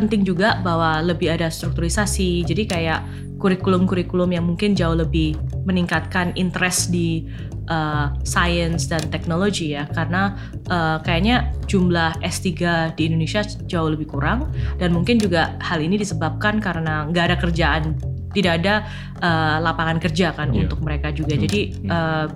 [0.00, 2.48] penting juga bahwa lebih ada strukturisasi.
[2.48, 3.00] Jadi kayak
[3.40, 7.24] kurikulum-kurikulum yang mungkin jauh lebih meningkatkan interest di
[7.72, 10.36] uh, science dan teknologi ya karena
[10.68, 12.52] uh, kayaknya jumlah S3
[13.00, 17.96] di Indonesia jauh lebih kurang dan mungkin juga hal ini disebabkan karena nggak ada kerjaan
[18.36, 18.84] tidak ada
[19.24, 20.68] uh, lapangan kerja kan yeah.
[20.68, 22.26] untuk mereka juga jadi uh,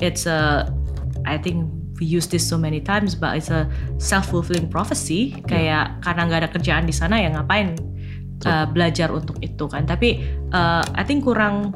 [0.00, 0.64] it's a
[1.28, 3.70] I think we use this so many times but it's a
[4.02, 6.02] self fulfilling prophecy kayak yeah.
[6.02, 7.78] karena nggak ada kerjaan di sana ya ngapain
[8.42, 9.86] uh, belajar untuk itu kan.
[9.86, 10.22] Tapi
[10.52, 11.70] uh, I think kurang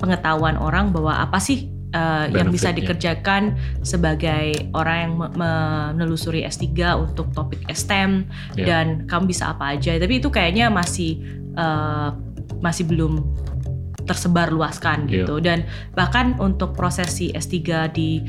[0.00, 3.54] pengetahuan orang bahwa apa sih uh, yang bisa dikerjakan
[3.86, 6.66] sebagai orang yang menelusuri S3
[6.98, 8.26] untuk topik STEM
[8.58, 8.66] yeah.
[8.66, 9.96] dan kamu bisa apa aja.
[9.96, 11.20] Tapi itu kayaknya masih
[11.54, 12.16] uh,
[12.64, 13.22] masih belum
[14.04, 15.24] tersebar luaskan yeah.
[15.24, 15.40] gitu.
[15.40, 15.64] Dan
[15.96, 17.56] bahkan untuk prosesi S3
[17.94, 18.20] di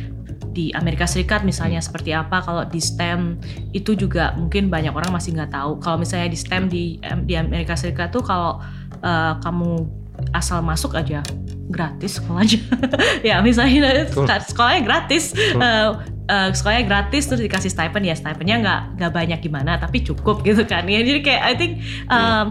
[0.55, 1.88] di Amerika Serikat misalnya hmm.
[1.91, 3.36] seperti apa kalau di STEM
[3.76, 6.84] itu juga mungkin banyak orang masih nggak tahu kalau misalnya di STEM di
[7.27, 8.63] di Amerika Serikat tuh kalau
[9.04, 9.84] uh, kamu
[10.32, 11.20] asal masuk aja
[11.68, 12.63] gratis sekolahnya
[13.27, 14.24] ya misalnya cool.
[14.24, 15.60] sekolahnya gratis cool.
[15.60, 15.99] uh,
[16.32, 20.63] uh, sekolahnya gratis terus dikasih stipend ya stipendnya nggak nggak banyak gimana tapi cukup gitu
[20.63, 21.74] kan ya jadi kayak I think
[22.08, 22.43] um, yeah.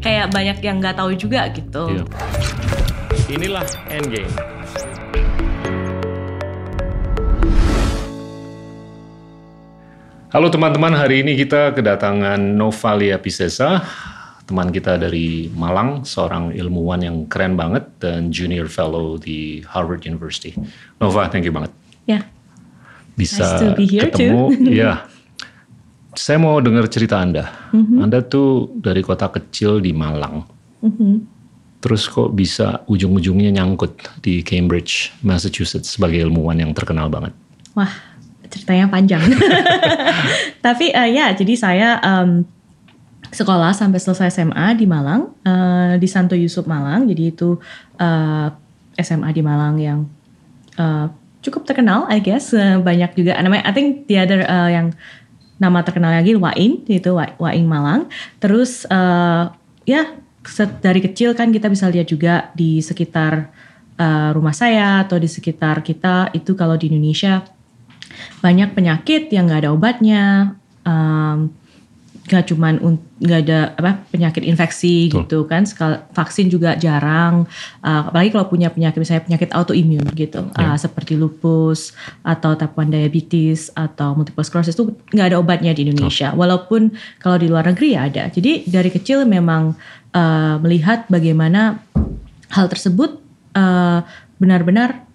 [0.00, 3.34] kayak banyak yang nggak tahu juga gitu yeah.
[3.36, 4.32] inilah endgame
[10.32, 13.84] Halo teman-teman, hari ini kita kedatangan Novalia Pisesa,
[14.48, 20.56] teman kita dari Malang, seorang ilmuwan yang keren banget dan junior fellow di Harvard University.
[20.96, 21.68] Nova, thank you banget.
[22.08, 22.16] Ya.
[22.16, 22.22] Yeah.
[23.12, 24.56] Bisa nice to be here ketemu.
[24.56, 24.72] Too.
[24.80, 25.04] ya.
[26.16, 27.52] Saya mau dengar cerita Anda.
[27.76, 27.98] Mm-hmm.
[28.00, 30.48] Anda tuh dari kota kecil di Malang.
[30.80, 31.14] Mm-hmm.
[31.84, 37.36] Terus kok bisa ujung-ujungnya nyangkut di Cambridge, Massachusetts sebagai ilmuwan yang terkenal banget?
[37.76, 38.11] Wah,
[38.52, 39.24] ceritanya panjang.
[40.66, 42.44] Tapi uh, ya, jadi saya um,
[43.32, 47.08] sekolah sampai selesai SMA di Malang, uh, di Santo Yusuf Malang.
[47.08, 47.56] Jadi itu
[47.96, 48.48] uh,
[49.00, 50.04] SMA di Malang yang
[50.76, 51.08] uh,
[51.40, 52.52] cukup terkenal, I guess.
[52.52, 53.64] Uh, banyak juga namanya.
[53.64, 54.92] I think the other uh, yang
[55.56, 58.12] nama terkenal lagi Wain, itu Wain Malang.
[58.36, 59.48] Terus uh,
[59.88, 60.12] ya
[60.82, 63.48] dari kecil kan kita bisa lihat juga di sekitar
[63.96, 67.46] uh, rumah saya atau di sekitar kita itu kalau di Indonesia
[68.44, 71.52] banyak penyakit yang nggak ada obatnya um,
[72.22, 72.78] nggak cuman
[73.18, 75.26] nggak ada apa penyakit infeksi Tuh.
[75.26, 77.50] gitu kan Sekal, vaksin juga jarang
[77.82, 80.72] uh, apalagi kalau punya penyakit misalnya penyakit autoimun gitu yeah.
[80.72, 81.90] uh, seperti lupus
[82.22, 86.38] atau type 1 diabetes atau multiple sclerosis itu nggak ada obatnya di Indonesia Tuh.
[86.38, 89.74] walaupun kalau di luar negeri ya ada jadi dari kecil memang
[90.14, 91.82] uh, melihat bagaimana
[92.54, 93.18] hal tersebut
[93.58, 94.06] uh,
[94.38, 95.10] benar-benar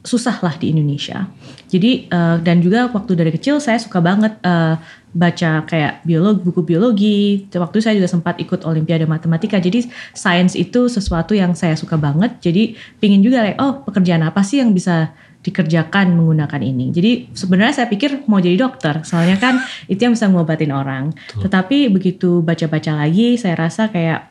[0.00, 1.28] susah lah di Indonesia.
[1.68, 4.80] Jadi uh, dan juga waktu dari kecil saya suka banget uh,
[5.12, 7.18] baca kayak biologi, buku biologi.
[7.52, 9.60] Waktu saya juga sempat ikut Olimpiade Matematika.
[9.60, 12.40] Jadi sains itu sesuatu yang saya suka banget.
[12.40, 16.92] Jadi pingin juga like, oh pekerjaan apa sih yang bisa dikerjakan menggunakan ini.
[16.92, 19.60] Jadi sebenarnya saya pikir mau jadi dokter, soalnya kan
[19.92, 21.16] itu yang bisa ngobatin orang.
[21.32, 21.48] Tuh.
[21.48, 24.30] Tetapi begitu baca-baca lagi, saya rasa kayak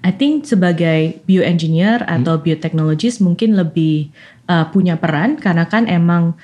[0.00, 2.42] I think sebagai bioengineer atau hmm.
[2.48, 4.08] bioteknologis mungkin lebih
[4.48, 6.34] uh, punya peran karena kan emang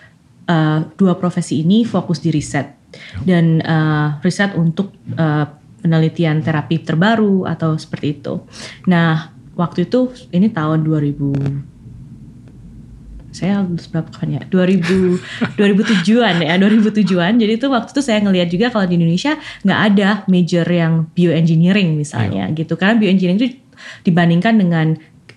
[0.46, 2.78] uh, dua profesi ini fokus di riset.
[3.24, 5.48] Dan uh, riset untuk uh,
[5.80, 8.44] penelitian terapi terbaru atau seperti itu.
[8.86, 11.72] Nah waktu itu ini tahun 2000
[13.32, 14.44] saya lulus berapa kan ya?
[14.44, 19.80] 2000 2007an ya 2007an jadi itu waktu itu saya ngelihat juga kalau di Indonesia nggak
[19.92, 22.56] ada major yang bioengineering misalnya Ayo.
[22.60, 22.76] gitu.
[22.76, 23.48] Karena bioengineering itu
[24.04, 24.86] dibandingkan dengan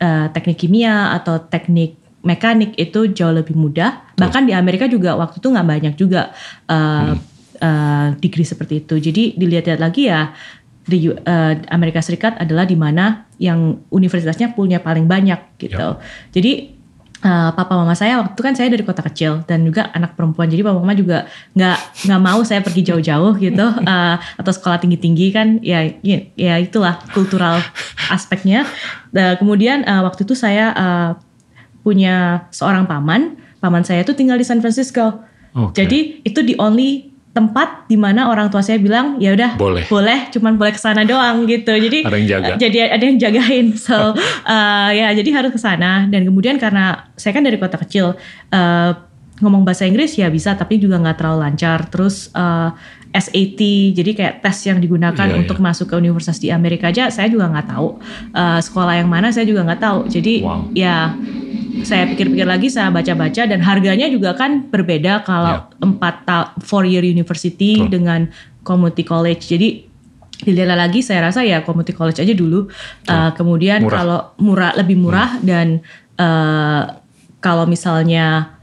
[0.03, 1.95] uh, teknik kimia atau teknik
[2.25, 4.17] mekanik itu jauh lebih mudah.
[4.17, 6.33] Bahkan di Amerika juga waktu itu nggak banyak juga
[6.67, 7.17] uh, hmm.
[7.61, 8.97] uh, degree seperti itu.
[8.97, 10.33] Jadi dilihat-lihat lagi ya
[10.85, 15.97] di uh, Amerika Serikat adalah di mana yang universitasnya punya paling banyak gitu.
[15.97, 16.33] Yep.
[16.33, 16.51] Jadi
[17.25, 20.45] uh, papa mama saya waktu itu kan saya dari kota kecil dan juga anak perempuan
[20.45, 21.25] jadi papa mama juga
[21.57, 26.61] nggak nggak mau saya pergi jauh-jauh gitu uh, atau sekolah tinggi-tinggi kan ya, ya ya
[26.61, 27.61] itulah kultural
[28.13, 28.69] aspeknya.
[29.09, 31.11] Uh, kemudian uh, waktu itu saya uh,
[31.85, 33.37] punya seorang paman.
[33.61, 35.21] Paman saya itu tinggal di San Francisco.
[35.53, 35.85] Okay.
[35.85, 40.31] Jadi itu the only tempat di mana orang tua saya bilang ya udah boleh boleh
[40.31, 43.91] cuman boleh ke sana doang gitu jadi ada yang jaga jadi ada yang jagain so
[43.91, 48.15] uh, ya jadi harus ke sana dan kemudian karena saya kan dari kota kecil
[48.55, 48.91] uh,
[49.43, 52.71] ngomong bahasa Inggris ya bisa tapi juga nggak terlalu lancar terus uh,
[53.11, 53.59] SAT
[53.91, 55.65] jadi kayak tes yang digunakan yeah, untuk yeah.
[55.67, 57.99] masuk ke universitas di Amerika aja saya juga nggak tahu
[58.31, 60.71] uh, sekolah yang mana saya juga nggak tahu jadi wow.
[60.71, 61.11] ya
[61.83, 65.83] saya pikir-pikir lagi, saya baca-baca dan harganya juga kan berbeda kalau ya.
[65.83, 66.47] empat yeah.
[66.63, 67.91] four year university Betul.
[67.91, 68.19] dengan
[68.63, 69.43] community college.
[69.49, 69.83] Jadi
[70.45, 72.67] dilihat lagi saya rasa ya community college aja dulu.
[73.07, 73.97] Uh, kemudian murah.
[73.97, 75.43] kalau murah lebih murah hmm.
[75.43, 75.67] dan
[76.21, 77.01] uh,
[77.43, 78.55] kalau misalnya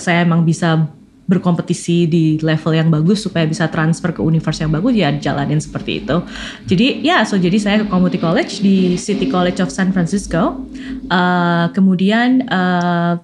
[0.00, 0.88] saya emang bisa
[1.32, 6.04] berkompetisi di level yang bagus supaya bisa transfer ke univers yang bagus ya jalanin seperti
[6.04, 6.20] itu.
[6.68, 10.60] Jadi ya so jadi saya ke community college di City College of San Francisco.
[11.08, 13.16] Uh, kemudian uh,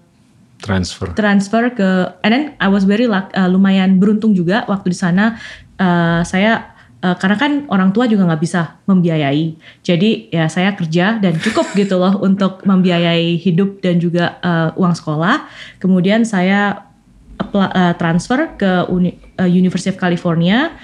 [0.64, 1.88] transfer transfer ke
[2.24, 5.36] and then I was very luck, uh, lumayan beruntung juga waktu di sana
[5.76, 9.54] uh, saya uh, karena kan orang tua juga nggak bisa membiayai.
[9.86, 14.94] Jadi ya saya kerja dan cukup gitu loh untuk membiayai hidup dan juga uh, uang
[14.94, 15.46] sekolah.
[15.78, 16.87] Kemudian saya
[17.38, 20.74] uh, transfer ke Uni, uh, University of California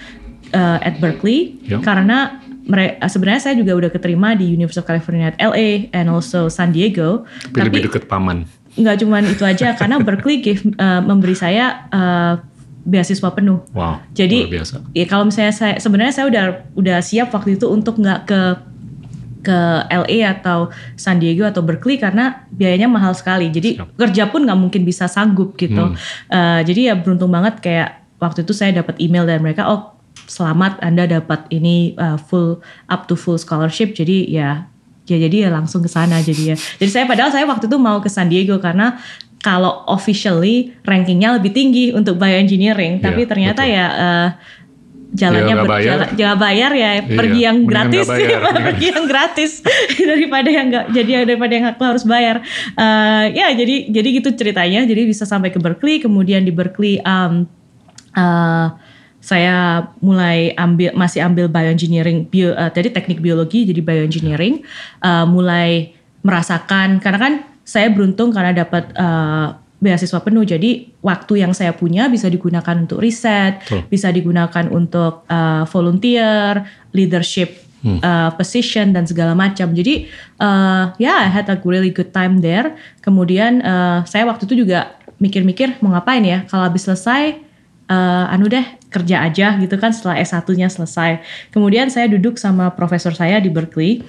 [0.55, 1.83] uh, at Berkeley yep.
[1.83, 6.49] karena mereka sebenarnya saya juga udah keterima di University of California at LA and also
[6.49, 7.29] San Diego.
[7.53, 8.49] Tapi, tapi lebih deket paman.
[8.75, 12.41] Nggak cuma itu aja karena Berkeley give, uh, memberi saya uh,
[12.85, 13.61] beasiswa penuh.
[13.77, 14.01] Wow.
[14.17, 14.81] Jadi biasa.
[14.93, 16.45] ya kalau misalnya saya sebenarnya saya udah
[16.77, 18.41] udah siap waktu itu untuk nggak ke
[19.44, 19.58] ke
[19.93, 23.52] LA atau San Diego atau Berkeley karena biayanya mahal sekali.
[23.52, 24.00] Jadi Siap.
[24.00, 25.93] kerja pun nggak mungkin bisa sanggup gitu.
[25.93, 25.96] Hmm.
[26.32, 29.93] Uh, jadi ya beruntung banget kayak waktu itu saya dapat email dari mereka, oh
[30.25, 33.93] selamat Anda dapat ini uh, full up to full scholarship.
[33.93, 34.64] Jadi ya
[35.05, 36.56] ya jadi ya langsung ke sana jadi ya.
[36.56, 38.96] Jadi saya padahal saya waktu itu mau ke San Diego karena
[39.44, 43.76] kalau officially rankingnya lebih tinggi untuk bioengineering, yeah, tapi ternyata betul.
[43.76, 44.29] ya uh,
[45.14, 46.70] jalannya ya, berjalan jangan bayar.
[46.75, 48.06] ya iya, pergi yang gratis.
[48.11, 48.40] bayar,
[48.75, 49.52] pergi yang gratis.
[50.11, 52.43] Daripada yang enggak jadi daripada yang aku harus bayar.
[52.75, 54.82] Uh, ya jadi jadi gitu ceritanya.
[54.82, 57.46] Jadi bisa sampai ke Berkeley kemudian di Berkeley um,
[58.19, 58.75] uh,
[59.25, 64.67] saya mulai ambil masih ambil bioengineering bio uh, tadi teknik biologi jadi bioengineering.
[65.00, 65.94] Uh, mulai
[66.26, 67.34] merasakan karena kan
[67.64, 70.48] saya beruntung karena dapat uh, beasiswa penuh.
[70.48, 73.84] Jadi waktu yang saya punya bisa digunakan untuk riset, oh.
[73.92, 76.64] bisa digunakan untuk uh, volunteer,
[76.96, 78.00] leadership hmm.
[78.00, 79.76] uh, position dan segala macam.
[79.76, 80.08] Jadi
[80.40, 82.72] uh, ya yeah, I had a really good time there.
[83.04, 87.38] Kemudian uh, saya waktu itu juga mikir-mikir mau ngapain ya kalau habis selesai
[87.86, 91.20] uh, anu deh kerja aja gitu kan setelah S1-nya selesai.
[91.52, 94.02] Kemudian saya duduk sama profesor saya di Berkeley.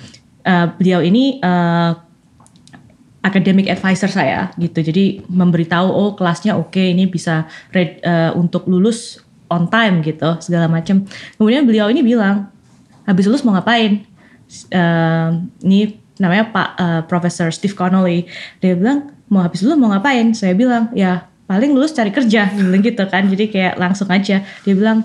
[0.45, 1.98] Uh, beliau ini uh,
[3.25, 4.86] academic advisor saya gitu.
[4.86, 9.18] Jadi memberitahu oh kelasnya oke okay, ini bisa read, uh, untuk lulus
[9.50, 11.10] on time gitu segala macam.
[11.42, 12.54] Kemudian beliau ini bilang
[13.10, 14.06] habis lulus mau ngapain?
[14.69, 18.30] Uh, ini namanya Pak uh, Profesor Steve Connolly.
[18.62, 20.38] Dia bilang mau habis lulus mau ngapain?
[20.38, 22.54] Saya bilang ya paling lulus cari kerja
[22.86, 23.25] gitu kan.
[23.25, 24.45] Jadi kayak langsung aja.
[24.45, 25.01] Dia bilang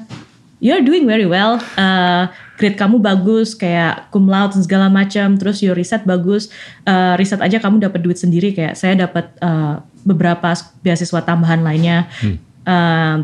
[0.61, 1.57] you're doing very well.
[1.75, 2.29] Uh,
[2.61, 5.41] grade kamu bagus, kayak cum laude dan segala macam.
[5.41, 6.53] Terus your riset bagus.
[6.85, 8.53] Uh, riset aja kamu dapat duit sendiri.
[8.53, 10.53] Kayak saya dapat uh, beberapa
[10.85, 12.05] beasiswa tambahan lainnya.
[12.21, 12.37] Hmm.
[12.69, 13.17] Uh,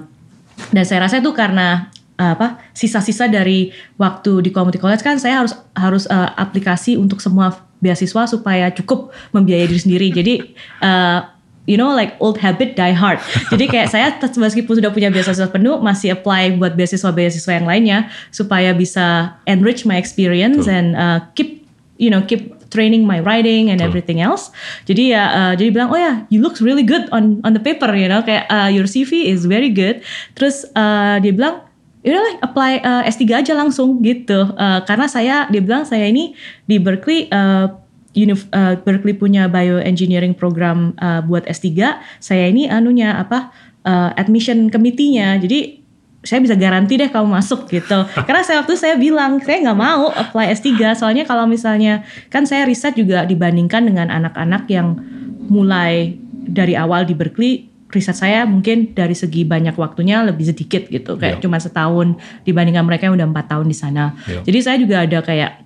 [0.72, 5.44] dan saya rasa itu karena uh, apa sisa-sisa dari waktu di community college kan saya
[5.44, 10.08] harus harus uh, aplikasi untuk semua beasiswa supaya cukup membiayai diri sendiri.
[10.08, 10.34] Jadi
[10.80, 11.35] uh,
[11.66, 13.18] you know like old habit die hard.
[13.52, 17.98] Jadi kayak saya meskipun sudah punya beasiswa penuh masih apply buat beasiswa-beasiswa yang lainnya
[18.30, 20.74] supaya bisa enrich my experience Tuh.
[20.74, 21.66] and uh, keep
[21.98, 24.50] you know keep training my writing and everything else.
[24.86, 27.62] Jadi ya uh, jadi bilang oh ya yeah, you look really good on on the
[27.62, 30.02] paper you know kayak uh, your CV is very good.
[30.38, 31.66] Terus uh, dia bilang
[32.06, 34.54] udah lah apply uh, S3 aja langsung gitu.
[34.54, 36.38] Uh, karena saya dia bilang saya ini
[36.70, 37.85] di Berkeley uh,
[38.16, 41.68] Unif, uh, Berkeley punya bioengineering program uh, buat S3,
[42.16, 43.52] saya ini anunya apa
[43.84, 45.36] uh, admission committee-nya.
[45.36, 45.84] Jadi
[46.26, 48.02] saya bisa garansi deh kamu masuk gitu.
[48.26, 52.66] Karena saya waktu saya bilang saya nggak mau apply S3 soalnya kalau misalnya kan saya
[52.66, 54.98] riset juga dibandingkan dengan anak-anak yang
[55.46, 61.14] mulai dari awal di Berkeley riset saya mungkin dari segi banyak waktunya lebih sedikit gitu
[61.14, 61.42] kayak yeah.
[61.42, 64.18] cuma setahun dibandingkan mereka yang udah empat tahun di sana.
[64.26, 64.42] Yeah.
[64.42, 65.65] Jadi saya juga ada kayak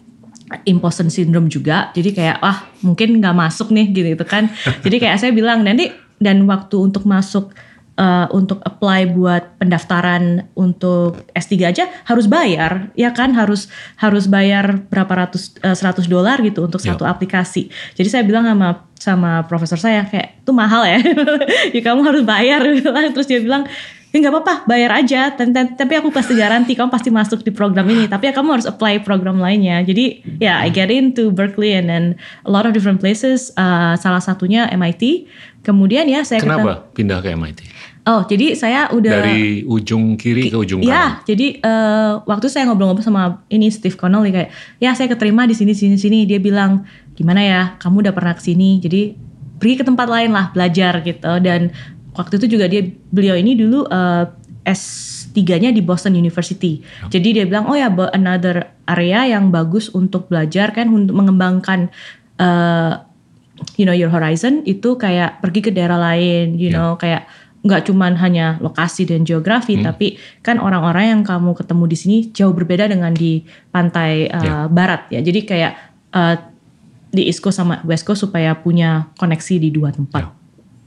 [0.66, 1.94] imposter syndrome juga.
[1.94, 4.50] Jadi kayak wah mungkin nggak masuk nih gitu, gitu kan.
[4.84, 5.90] Jadi kayak saya bilang nanti
[6.20, 7.54] dan waktu untuk masuk
[7.96, 13.32] uh, untuk apply buat pendaftaran untuk S3 aja harus bayar ya kan?
[13.32, 17.12] Harus harus bayar berapa ratus uh, 100 dolar gitu untuk satu yep.
[17.14, 17.70] aplikasi.
[17.94, 21.00] Jadi saya bilang sama sama profesor saya kayak itu mahal ya
[21.74, 22.60] ya kamu harus bayar
[23.16, 23.64] terus dia bilang
[24.10, 25.32] ya nggak apa-apa bayar aja.
[25.38, 28.10] Tapi aku pasti garansi kamu pasti masuk di program ini.
[28.10, 29.80] Tapi ya kamu harus apply program lainnya.
[29.86, 32.04] Jadi ya yeah, I get into Berkeley and then
[32.46, 33.54] a lot of different places.
[33.54, 37.60] Uh, salah satunya MIT kemudian ya saya kenapa ketemu, pindah ke MIT
[38.08, 40.96] Oh, jadi saya udah dari ujung kiri ke ujung ya, kanan.
[40.96, 44.50] Ya, jadi uh, waktu saya ngobrol-ngobrol sama ini Steve Connolly kayak,
[44.80, 46.24] ya saya keterima di sini sini sini.
[46.24, 49.12] Dia bilang, gimana ya, kamu udah pernah ke sini, jadi
[49.60, 51.32] pergi ke tempat lain lah belajar gitu.
[51.44, 51.76] Dan
[52.14, 54.26] waktu itu juga dia beliau ini dulu uh,
[54.66, 56.84] S3-nya di Boston University.
[56.84, 57.18] Ya.
[57.18, 61.88] Jadi dia bilang, "Oh ya, another area yang bagus untuk belajar kan untuk mengembangkan
[62.36, 63.00] uh,
[63.76, 66.76] you know your horizon itu kayak pergi ke daerah lain, you yeah.
[66.76, 67.28] know, kayak
[67.60, 69.84] nggak cuman hanya lokasi dan geografi, hmm.
[69.84, 74.64] tapi kan orang-orang yang kamu ketemu di sini jauh berbeda dengan di pantai uh, yeah.
[74.68, 75.20] barat ya.
[75.20, 75.72] Jadi kayak
[76.16, 76.40] uh,
[77.12, 80.24] di East Coast sama West Coast supaya punya koneksi di dua tempat.
[80.24, 80.39] Yeah.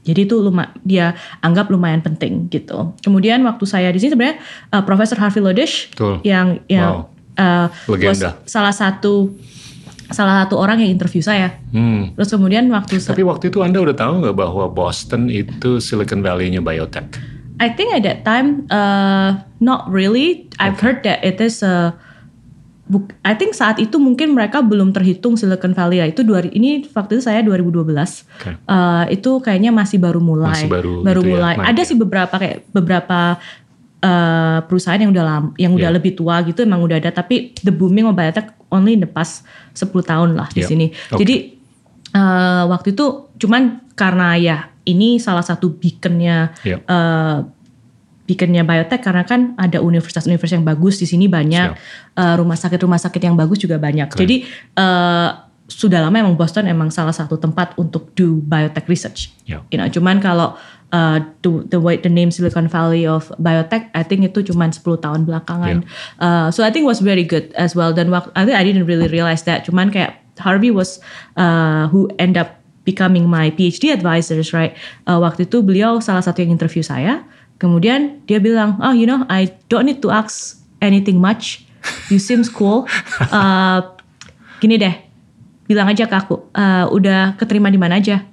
[0.04, 0.36] Jadi itu
[0.84, 2.92] dia anggap lumayan penting gitu.
[3.00, 4.36] Kemudian waktu saya di sini sebenarnya
[4.70, 7.08] uh, Profesor Harvey Lodish yang yang
[7.40, 7.68] wow.
[7.72, 9.32] uh, salah satu
[10.12, 11.56] salah satu orang yang interview saya.
[11.72, 12.12] Hmm.
[12.12, 16.60] Terus kemudian waktu Tapi waktu itu Anda udah tahu nggak bahwa Boston itu Silicon Valley-nya
[16.60, 17.08] biotech?
[17.62, 20.50] I think at that time uh, not really.
[20.60, 20.82] I've okay.
[20.84, 21.96] heard that it is a
[23.24, 26.06] I think saat itu mungkin mereka belum terhitung Silicon Valley ya.
[26.06, 27.80] Itu dua ini waktu itu saya 2012.
[27.80, 28.54] Okay.
[28.68, 30.52] Uh, itu kayaknya masih baru mulai.
[30.52, 31.56] Masih baru, baru gitu mulai.
[31.56, 31.88] Ya, Ada ya.
[31.88, 33.40] sih beberapa kayak beberapa
[34.04, 35.96] uh, perusahaan yang udah lama, yang udah yeah.
[35.96, 37.08] lebih tua gitu emang udah ada.
[37.08, 40.68] Tapi the booming of biotech only in the past 10 tahun lah di yeah.
[40.68, 40.86] sini.
[41.08, 41.18] Okay.
[41.24, 41.36] Jadi
[42.12, 46.84] uh, waktu itu cuman karena ya ini salah satu beaconnya yeah.
[46.84, 47.48] uh,
[48.24, 51.76] bikinnya biotech karena kan ada universitas-universitas yang bagus di sini banyak
[52.16, 54.08] uh, rumah sakit-rumah sakit yang bagus juga banyak.
[54.08, 54.20] Keren.
[54.24, 54.36] Jadi
[54.80, 59.32] uh, sudah lama emang Boston emang salah satu tempat untuk do biotech research.
[59.48, 59.64] Yeah.
[59.72, 60.56] You know, cuman kalau
[60.92, 65.24] uh, the, the the name Silicon Valley of biotech, I think itu cuman 10 tahun
[65.24, 65.84] belakangan.
[65.84, 66.20] Yeah.
[66.20, 67.96] Uh, so I think was very good as well.
[67.96, 69.64] Dan waktu I think I didn't really realize that.
[69.64, 71.00] Cuman kayak Harvey was
[71.40, 74.76] uh, who end up becoming my PhD advisors, right?
[75.08, 77.24] Uh, waktu itu beliau salah satu yang interview saya
[77.58, 81.62] Kemudian dia bilang, oh you know I don't need to ask anything much.
[82.10, 82.88] You seems cool.
[83.34, 83.80] Uh,
[84.58, 84.94] gini deh,
[85.68, 88.24] bilang aja ke aku, uh, udah keterima di mana aja?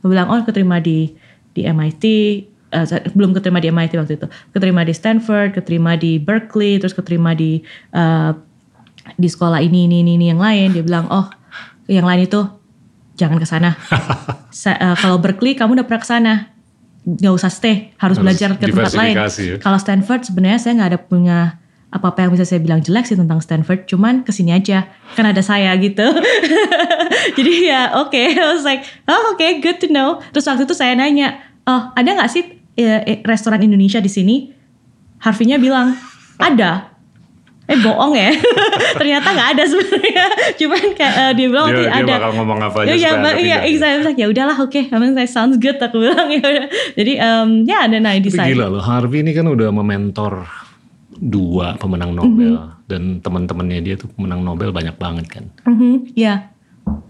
[0.00, 1.12] Gue bilang, oh keterima di
[1.52, 2.04] di MIT,
[2.72, 7.36] uh, belum keterima di MIT waktu itu, keterima di Stanford, keterima di Berkeley, terus keterima
[7.36, 7.60] di
[7.92, 8.32] uh,
[9.14, 10.74] di sekolah ini ini ini yang lain.
[10.74, 11.26] Dia bilang, oh
[11.86, 12.40] yang lain itu
[13.14, 13.76] jangan ke sana.
[14.74, 16.55] uh, kalau Berkeley kamu udah pernah ke sana
[17.06, 19.14] nggak usah stay, harus, harus belajar ke tempat lain.
[19.14, 19.56] Ya.
[19.62, 21.38] Kalau Stanford sebenarnya saya nggak ada punya
[21.94, 25.38] apa-apa yang bisa saya bilang jelek sih tentang Stanford, cuman ke sini aja, kan ada
[25.38, 26.02] saya gitu.
[27.38, 28.34] Jadi ya oke, okay.
[28.42, 30.18] I was like, oh oke, okay, good to know.
[30.34, 31.38] Terus waktu itu saya nanya,
[31.70, 32.42] oh ada nggak sih
[32.74, 34.36] ya, restoran Indonesia di sini?
[35.22, 35.94] Harvey-nya bilang,
[36.42, 36.95] ada
[37.66, 38.30] eh bohong ya
[39.00, 42.78] ternyata nggak ada sebenarnya cuman kayak uh, dia bilang dia, dia ada bakal ngomong apa
[42.86, 44.86] aja ya, ya, iya exactly ya udahlah oke okay.
[44.86, 49.26] saya sounds good aku bilang ya jadi um, ya dan I decide gila loh Harvey
[49.26, 50.46] ini kan udah mementor
[51.18, 52.86] dua pemenang Nobel mm -hmm.
[52.86, 55.94] dan teman-temannya dia tuh pemenang Nobel banyak banget kan mm -hmm.
[56.14, 56.38] ya yeah.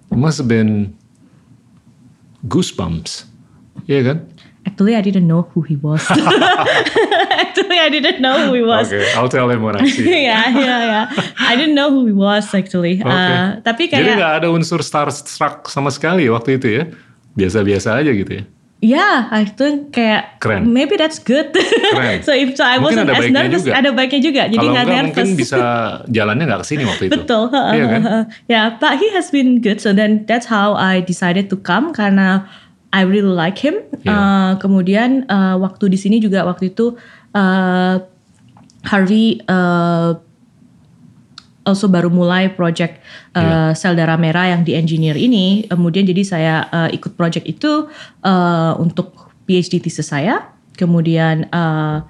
[0.08, 0.96] must have been
[2.48, 3.36] goosebumps
[3.84, 4.18] Iya kan?
[4.66, 6.02] Actually, I didn't know who he was.
[6.10, 8.90] actually, I didn't know who he was.
[8.90, 10.26] Okay, I'll tell him when I see him.
[10.26, 11.04] yeah, yeah, yeah.
[11.38, 12.98] I didn't know who he was actually.
[12.98, 13.06] Okay.
[13.06, 14.02] Uh, tapi kayak.
[14.02, 16.84] Jadi nggak ada unsur starstruck sama sekali waktu itu ya?
[17.38, 18.44] Biasa-biasa aja gitu ya?
[18.84, 20.68] Yeah, I think kayak Keren.
[20.68, 21.48] maybe that's good.
[21.94, 22.20] Keren.
[22.26, 23.72] so if so I mungkin wasn't as nervous, juga.
[23.80, 24.42] ada baiknya juga.
[24.52, 25.06] Jadi nggak nervous.
[25.08, 25.58] mungkin bisa
[26.12, 27.12] jalannya nggak ke sini waktu itu.
[27.16, 27.54] Betul.
[27.54, 28.02] iya kan?
[28.52, 29.80] yeah, but he has been good.
[29.80, 32.44] So then that's how I decided to come karena
[32.96, 33.76] I really like him.
[34.00, 34.16] Yeah.
[34.16, 36.96] Uh, kemudian uh, waktu di sini juga waktu itu
[37.36, 38.00] uh,
[38.88, 40.16] Harvey uh,
[41.66, 43.02] also baru mulai project
[43.36, 43.70] uh, yeah.
[43.76, 45.68] sel darah merah yang di engineer ini.
[45.68, 47.84] Kemudian jadi saya uh, ikut project itu
[48.24, 49.12] uh, untuk
[49.44, 50.56] PhD thesis saya.
[50.72, 52.00] Kemudian uh,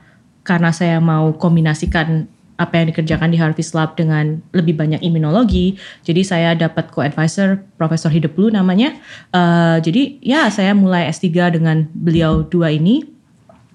[0.47, 5.77] karena saya mau kombinasikan apa yang dikerjakan di Harvest Lab dengan lebih banyak imunologi.
[6.05, 8.97] Jadi saya dapat co-advisor Profesor Hideplu namanya.
[9.33, 13.05] Uh, jadi ya saya mulai S3 dengan beliau dua ini.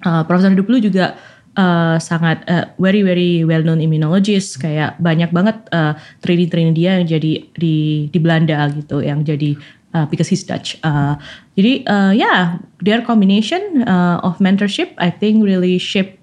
[0.01, 1.13] Uh, Profesor Hideplu juga
[1.57, 5.93] uh, sangat uh, very very well known immunologist kayak banyak banget uh,
[6.25, 7.75] training-training dia yang jadi di
[8.09, 9.57] di Belanda gitu yang jadi
[9.93, 10.79] uh, because he's Dutch.
[10.81, 11.21] Uh,
[11.53, 16.17] jadi uh, yeah, their combination uh, of mentorship I think really shape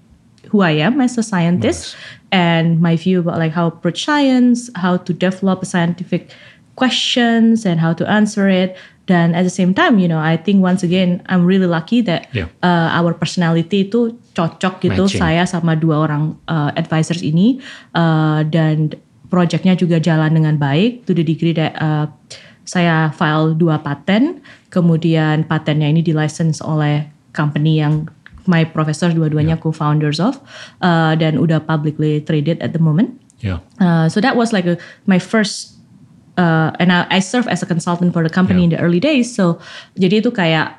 [0.49, 1.93] who I am as a scientist.
[1.93, 6.31] Nice and my view about like how approach science, how to develop scientific
[6.75, 8.77] questions and how to answer it.
[9.09, 12.29] Then at the same time, you know, I think once again I'm really lucky that
[12.29, 12.45] yeah.
[12.61, 15.21] uh, our personality itu cocok gitu Matching.
[15.21, 17.57] saya sama dua orang uh, advisors ini
[17.97, 18.93] uh, dan
[19.33, 22.05] projectnya juga jalan dengan baik to the degree that uh,
[22.69, 28.05] saya file dua paten, kemudian patennya ini di license oleh company yang
[28.49, 29.61] my professors dua-duanya yeah.
[29.61, 30.41] co-founders of
[30.81, 33.13] uh, dan udah publicly traded at the moment.
[33.45, 33.61] Yeah.
[33.77, 34.75] Uh, so that was like a,
[35.05, 35.77] my first
[36.35, 38.67] uh, and I, I serve as a consultant for the company yeah.
[38.67, 39.29] in the early days.
[39.29, 39.61] So
[39.95, 40.73] jadi itu kayak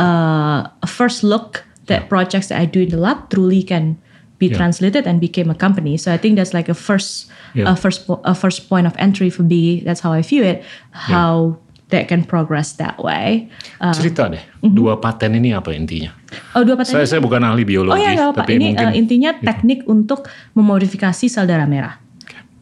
[0.00, 2.08] uh, a first look that yeah.
[2.08, 4.00] projects that I do in the lab truly can
[4.38, 4.56] be yeah.
[4.56, 5.96] translated and became a company.
[5.96, 7.70] So I think that's like a first, yeah.
[7.70, 9.80] a first, a first point of entry for me.
[9.80, 10.64] That's how I view it.
[10.90, 11.58] How
[11.94, 13.46] that can progress that way.
[13.78, 14.74] Uh, Cerita deh, uh-huh.
[14.74, 16.10] dua paten ini apa intinya?
[16.58, 16.98] Oh dua paten.
[16.98, 17.10] Saya ini?
[17.14, 17.94] saya bukan ahli biologi.
[17.94, 18.42] Oh ya nggak apa.
[18.50, 19.94] Ini mungkin, uh, intinya teknik gitu.
[19.94, 20.26] untuk
[20.58, 22.02] memodifikasi sel darah merah.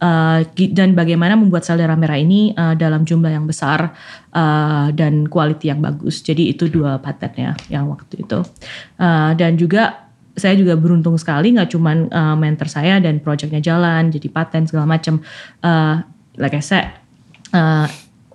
[0.02, 0.42] Uh,
[0.74, 3.94] dan bagaimana membuat sel darah merah ini uh, dalam jumlah yang besar
[4.34, 6.20] uh, dan quality yang bagus.
[6.20, 8.42] Jadi itu dua patennya yang waktu itu.
[8.98, 14.10] Uh, dan juga saya juga beruntung sekali nggak cuman uh, mentor saya dan proyeknya jalan
[14.10, 15.22] jadi paten segala macam.
[15.62, 16.02] Uh,
[16.40, 16.88] like I said,
[17.52, 17.86] uh,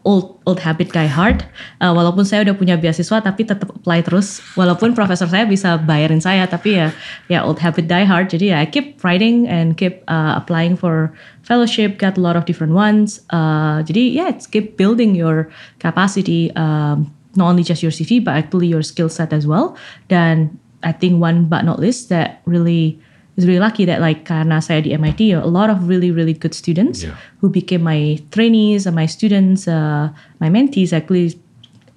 [0.08, 1.44] old old habit die hard.
[1.84, 4.40] Uh, walaupun saya udah punya beasiswa tapi tetap apply terus.
[4.56, 6.96] Walaupun profesor saya bisa bayarin saya tapi ya
[7.28, 8.32] ya old habit die hard.
[8.32, 11.12] Jadi ya I keep writing and keep uh, applying for
[11.44, 13.20] fellowship, got a lot of different ones.
[13.36, 15.52] Uh, jadi yeah, it's keep building your
[15.84, 16.56] capacity.
[16.56, 19.76] Um, not only just your CV but actually your skill set as well.
[20.08, 20.56] Dan
[20.88, 23.04] I think one but not least that really
[23.38, 26.58] was really lucky that like karena saya di MIT a lot of really really good
[26.58, 27.13] students yeah.
[27.39, 30.10] who became my trainees and my students uh,
[30.41, 31.38] my mentees actually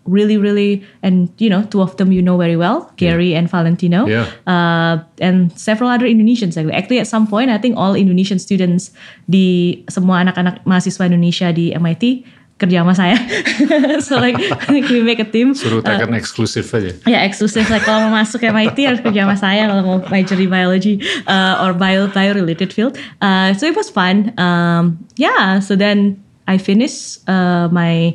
[0.05, 3.41] really really and you know two of them you know very well Gary yeah.
[3.41, 4.29] and Valentino yeah.
[4.45, 8.93] uh, and several other Indonesians actually actually at some point I think all Indonesian students
[9.25, 12.25] di semua anak-anak mahasiswa Indonesia di MIT
[12.61, 13.17] kerja sama saya.
[14.07, 14.37] so like
[14.69, 15.57] we make a team.
[15.57, 16.93] Suruh tekan uh, eksklusif aja.
[17.09, 17.73] Ya yeah, eksklusif.
[17.73, 21.65] Like kalau mau masuk MIT harus kerja sama saya kalau mau major di biology uh,
[21.65, 23.01] or bio bio related field.
[23.25, 24.37] Uh, so it was fun.
[24.37, 25.65] Um, yeah.
[25.65, 28.13] So then I finish uh, my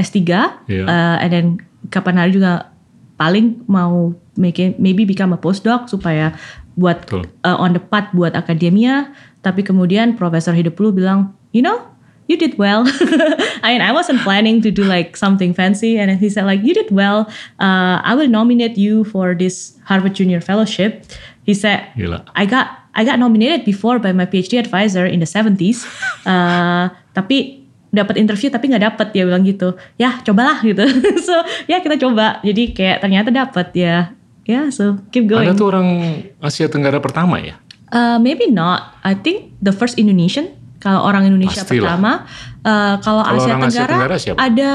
[0.00, 0.48] S3 yeah.
[0.88, 1.46] uh, and then
[1.92, 2.72] kapan hari juga
[3.20, 6.32] paling mau making maybe become a postdoc supaya
[6.80, 9.12] buat uh, on the path buat akademia.
[9.44, 11.91] Tapi kemudian Profesor Hidupulu bilang, you know
[12.28, 12.84] you did well.
[13.62, 15.98] I mean, I wasn't planning to do like something fancy.
[15.98, 17.28] And he said like, you did well.
[17.58, 21.04] Uh, I will nominate you for this Harvard Junior Fellowship.
[21.44, 22.24] He said, Gila.
[22.34, 25.84] I got I got nominated before by my PhD advisor in the 70s.
[26.28, 29.74] Uh, tapi dapat interview tapi nggak dapat dia bilang gitu.
[29.98, 30.84] Ya cobalah gitu.
[31.26, 31.34] so
[31.66, 32.38] ya kita coba.
[32.46, 34.14] Jadi kayak ternyata dapat ya.
[34.42, 35.46] Ya yeah, so keep going.
[35.46, 35.88] Anda tuh orang
[36.42, 37.58] Asia Tenggara pertama ya?
[37.92, 38.96] Uh, maybe not.
[39.04, 41.94] I think the first Indonesian kalau orang Indonesia Pastilah.
[41.94, 42.12] pertama,
[42.66, 44.38] uh, kalau, Asia, Tenggara, Asia Tenggara siapa?
[44.42, 44.72] ada,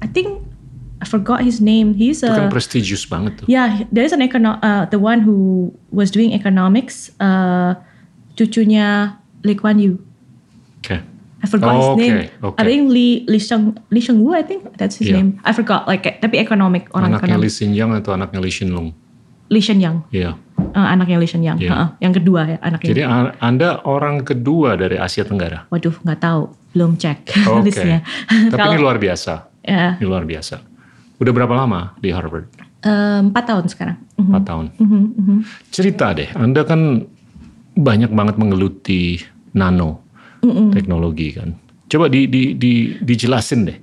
[0.00, 0.40] I think
[0.96, 1.92] I forgot his name.
[1.92, 3.46] He's a, Itu kan prestigious banget tuh.
[3.52, 7.76] Yeah, there is an econo uh, the one who was doing economics, uh,
[8.32, 10.00] cucunya Lee Kuan Yew.
[10.80, 11.04] Okay.
[11.44, 12.32] I forgot oh, his name.
[12.40, 12.56] Okay.
[12.56, 14.32] I think Lee Lee Sheng Lee Sheng Wu.
[14.32, 15.20] I think that's his yeah.
[15.20, 15.36] name.
[15.44, 15.84] I forgot.
[15.84, 17.44] Like tapi economic orang anaknya ekonomik.
[17.44, 18.88] Lee Hsien Yang atau anaknya Lee Hsien Loong?
[19.52, 20.00] Lee Hsien Yang.
[20.08, 20.32] Iya.
[20.32, 20.45] Yeah
[20.76, 21.72] uh, anaknya Lee Shen Yang, yeah.
[21.72, 22.88] uh, yang kedua ya anaknya.
[22.92, 23.02] Jadi
[23.40, 25.64] anda orang kedua dari Asia Tenggara?
[25.72, 27.64] Waduh, nggak tahu, belum cek okay.
[27.64, 27.98] listnya.
[28.28, 29.32] Tapi Kalau, ini luar biasa.
[29.64, 29.96] Ya.
[29.96, 30.60] Ini luar biasa.
[31.16, 32.52] Udah berapa lama di Harvard?
[32.84, 33.96] Empat uh, tahun sekarang.
[34.20, 34.22] Mhm.
[34.28, 34.50] Empat uh -huh.
[34.52, 34.66] tahun.
[34.76, 35.38] Uh -huh.
[35.72, 37.08] Cerita deh, Anda kan
[37.76, 39.24] banyak banget menggeluti
[39.56, 40.04] nano
[40.44, 40.68] uh -uh.
[40.70, 41.56] teknologi kan.
[41.86, 43.78] Coba di, di, di, dijelasin deh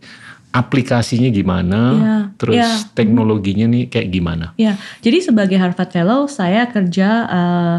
[0.54, 2.70] aplikasinya gimana, ya, terus ya.
[2.94, 4.46] teknologinya nih kayak gimana?
[4.56, 7.78] Ya, jadi sebagai Harvard Fellow saya kerja uh,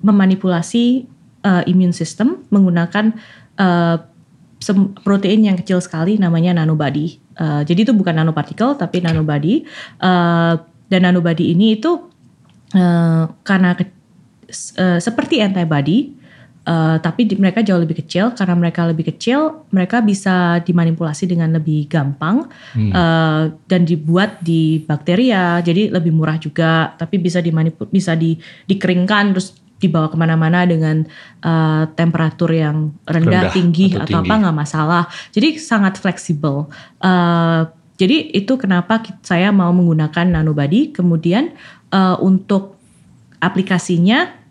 [0.00, 1.10] memanipulasi
[1.42, 3.18] uh, immune system menggunakan
[3.58, 3.98] uh,
[5.02, 7.18] protein yang kecil sekali namanya nanobody.
[7.34, 9.06] Uh, jadi itu bukan nanopartikel tapi okay.
[9.10, 9.54] nanobody.
[9.98, 12.12] Uh, dan nanobody ini itu
[12.76, 13.90] uh, karena ke,
[14.78, 16.14] uh, seperti antibody
[16.62, 18.32] Uh, tapi di, mereka jauh lebih kecil.
[18.34, 22.92] Karena mereka lebih kecil mereka bisa dimanipulasi dengan lebih gampang hmm.
[22.94, 25.58] uh, dan dibuat di bakteria.
[25.60, 26.94] Jadi lebih murah juga.
[26.94, 28.38] Tapi bisa dimanipul bisa di,
[28.70, 31.02] dikeringkan terus dibawa ke mana-mana dengan
[31.42, 34.30] uh, temperatur yang rendah, rendah tinggi atau, atau tinggi.
[34.30, 35.02] apa nggak masalah.
[35.34, 36.70] Jadi sangat fleksibel.
[37.02, 37.66] Uh,
[37.98, 40.94] jadi itu kenapa saya mau menggunakan nanobody.
[40.94, 41.50] Kemudian
[41.90, 42.78] uh, untuk
[43.42, 44.41] aplikasinya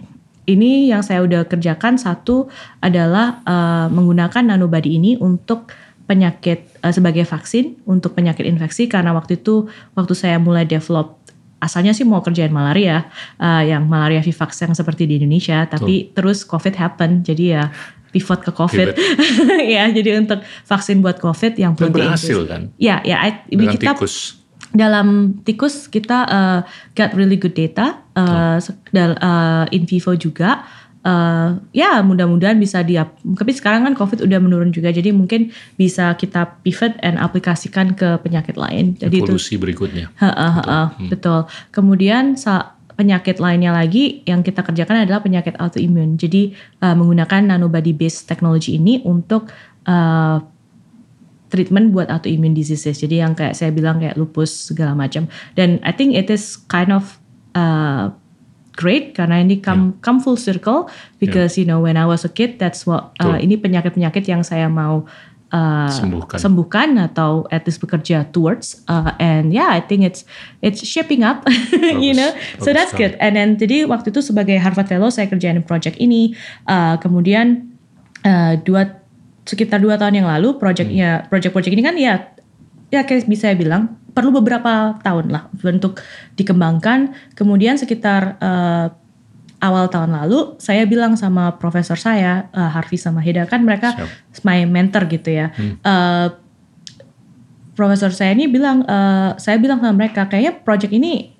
[0.53, 1.95] ini yang saya udah kerjakan.
[1.97, 2.51] Satu
[2.83, 5.71] adalah uh, menggunakan nanobody ini untuk
[6.09, 8.91] penyakit uh, sebagai vaksin untuk penyakit infeksi.
[8.91, 11.21] Karena waktu itu waktu saya mulai develop
[11.61, 13.05] asalnya sih mau kerjain malaria
[13.37, 15.63] uh, yang malaria vivax yang seperti di Indonesia.
[15.69, 16.19] Tapi Tuh.
[16.19, 17.63] terus COVID happen jadi ya
[18.11, 18.87] pivot ke COVID.
[19.71, 22.75] Ya jadi untuk vaksin buat COVID yang Dan berhasil kan?
[22.75, 24.40] Ya ya I, Dengan kita tikus
[24.71, 26.59] dalam tikus kita uh,
[26.95, 29.13] got really good data uh, oh.
[29.19, 30.63] uh, in vivo juga
[31.03, 32.95] uh, ya mudah-mudahan bisa di
[33.35, 38.21] tapi sekarang kan covid udah menurun juga jadi mungkin bisa kita pivot and aplikasikan ke
[38.21, 40.77] penyakit lain jadi evolusi itu, berikutnya ha, ha, ha, betul.
[40.77, 41.09] Hmm.
[41.09, 41.39] betul
[41.73, 42.23] kemudian
[42.95, 46.53] penyakit lainnya lagi yang kita kerjakan adalah penyakit autoimun jadi
[46.85, 49.49] uh, menggunakan nanobody based technology ini untuk
[49.89, 50.37] uh,
[51.51, 53.03] treatment buat autoimmune diseases.
[53.03, 55.27] Jadi yang kayak saya bilang kayak lupus segala macam.
[55.53, 57.19] Dan I think it is kind of
[57.53, 58.15] uh,
[58.75, 60.01] great karena ini come yeah.
[60.01, 60.87] come full circle
[61.19, 61.61] because yeah.
[61.61, 65.03] you know when I was a kid that's what uh, ini penyakit-penyakit yang saya mau
[65.51, 66.39] uh, sembuhkan.
[66.39, 70.23] sembuhkan atau at least bekerja towards uh, and yeah I think it's
[70.63, 71.43] it's shaping up
[72.03, 75.27] you know bagus so that's good and then jadi waktu itu sebagai Harvard Fellow saya
[75.27, 76.33] kerjain project ini
[76.71, 77.75] uh, kemudian
[78.23, 79.00] uh, dua
[79.45, 81.27] sekitar dua tahun yang lalu projectnya hmm.
[81.33, 82.13] project-project ini kan ya
[82.91, 86.03] ya kayak bisa saya bilang perlu beberapa tahun lah untuk
[86.35, 88.91] dikembangkan kemudian sekitar uh,
[89.63, 94.43] awal tahun lalu saya bilang sama profesor saya uh, Harvey sama Heda kan mereka Siap.
[94.43, 95.79] my mentor gitu ya hmm.
[95.85, 96.27] uh,
[97.77, 101.31] profesor saya ini bilang uh, saya bilang sama mereka kayaknya project ini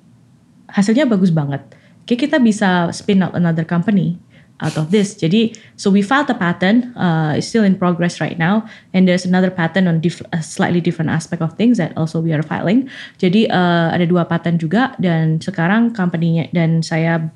[0.72, 1.62] hasilnya bagus banget
[2.08, 4.16] kayak kita bisa spin out another company
[4.62, 5.18] out of this.
[5.18, 6.94] Jadi, so we filed a patent.
[6.94, 10.80] Uh, it's still in progress right now, and there's another patent on diff a slightly
[10.80, 12.88] different aspect of things that also we are filing.
[13.18, 17.34] Jadi uh, ada dua patent juga, dan sekarang company-nya dan saya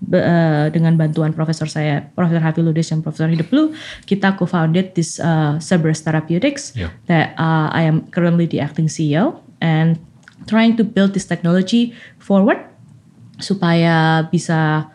[0.00, 3.76] Uh, dengan bantuan profesor saya, Profesor Hafi Ludis dan Profesor Hideplu,
[4.08, 6.88] kita co-founded this uh, Cerberus Therapeutics yeah.
[7.04, 10.00] that uh, I am currently the acting CEO and
[10.48, 12.64] trying to build this technology forward
[13.44, 14.88] supaya bisa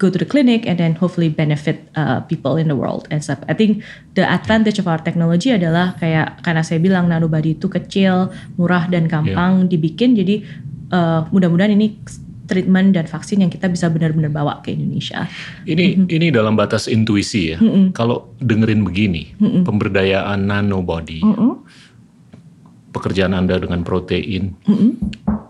[0.00, 3.36] go to the clinic and then hopefully benefit uh, people in the world and stuff.
[3.44, 3.84] I think
[4.16, 9.04] the advantage of our technology adalah kayak karena saya bilang nanobody itu kecil, murah dan
[9.04, 9.68] gampang yeah.
[9.68, 10.16] dibikin.
[10.16, 10.48] Jadi
[10.96, 12.00] uh, mudah-mudahan ini
[12.48, 15.28] treatment dan vaksin yang kita bisa benar-benar bawa ke Indonesia.
[15.68, 16.16] Ini mm-hmm.
[16.16, 17.60] ini dalam batas intuisi ya.
[17.60, 17.94] Mm-hmm.
[17.94, 19.62] Kalau dengerin begini, mm-hmm.
[19.68, 21.52] pemberdayaan nanobody, mm-hmm.
[22.90, 25.49] pekerjaan Anda dengan protein, mm-hmm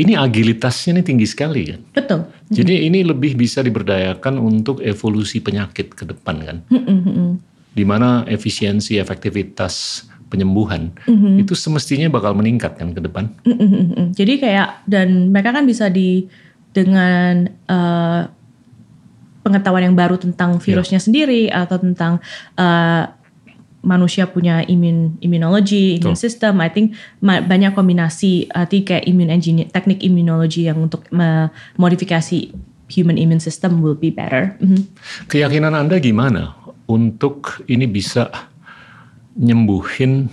[0.00, 1.80] ini agilitasnya ini tinggi sekali kan.
[1.92, 2.20] Betul.
[2.52, 6.56] Jadi ini lebih bisa diberdayakan untuk evolusi penyakit ke depan kan.
[6.68, 7.28] Mm-hmm.
[7.72, 11.44] Di mana efisiensi, efektivitas penyembuhan mm-hmm.
[11.44, 13.28] itu semestinya bakal meningkat kan ke depan.
[13.44, 14.16] Mm-hmm.
[14.16, 16.24] Jadi kayak dan mereka kan bisa di
[16.72, 18.24] dengan uh,
[19.44, 21.04] pengetahuan yang baru tentang virusnya yeah.
[21.04, 22.12] sendiri atau tentang
[22.56, 23.12] uh,
[23.82, 26.62] manusia punya imun immunology, immune system.
[26.62, 31.04] I think banyak kombinasi arti kayak immune engineer, teknik immunology yang untuk
[31.76, 32.54] modifikasi
[32.86, 34.54] human immune system will be better.
[34.62, 34.82] Mm -hmm.
[35.26, 36.54] Keyakinan Anda gimana
[36.86, 38.30] untuk ini bisa
[39.34, 40.28] nyembuhin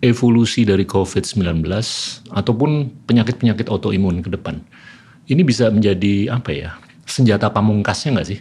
[0.00, 1.66] evolusi dari COVID-19
[2.30, 2.70] ataupun
[3.04, 4.62] penyakit-penyakit autoimun ke depan?
[5.26, 6.70] Ini bisa menjadi apa ya?
[7.02, 8.40] Senjata pamungkasnya nggak sih?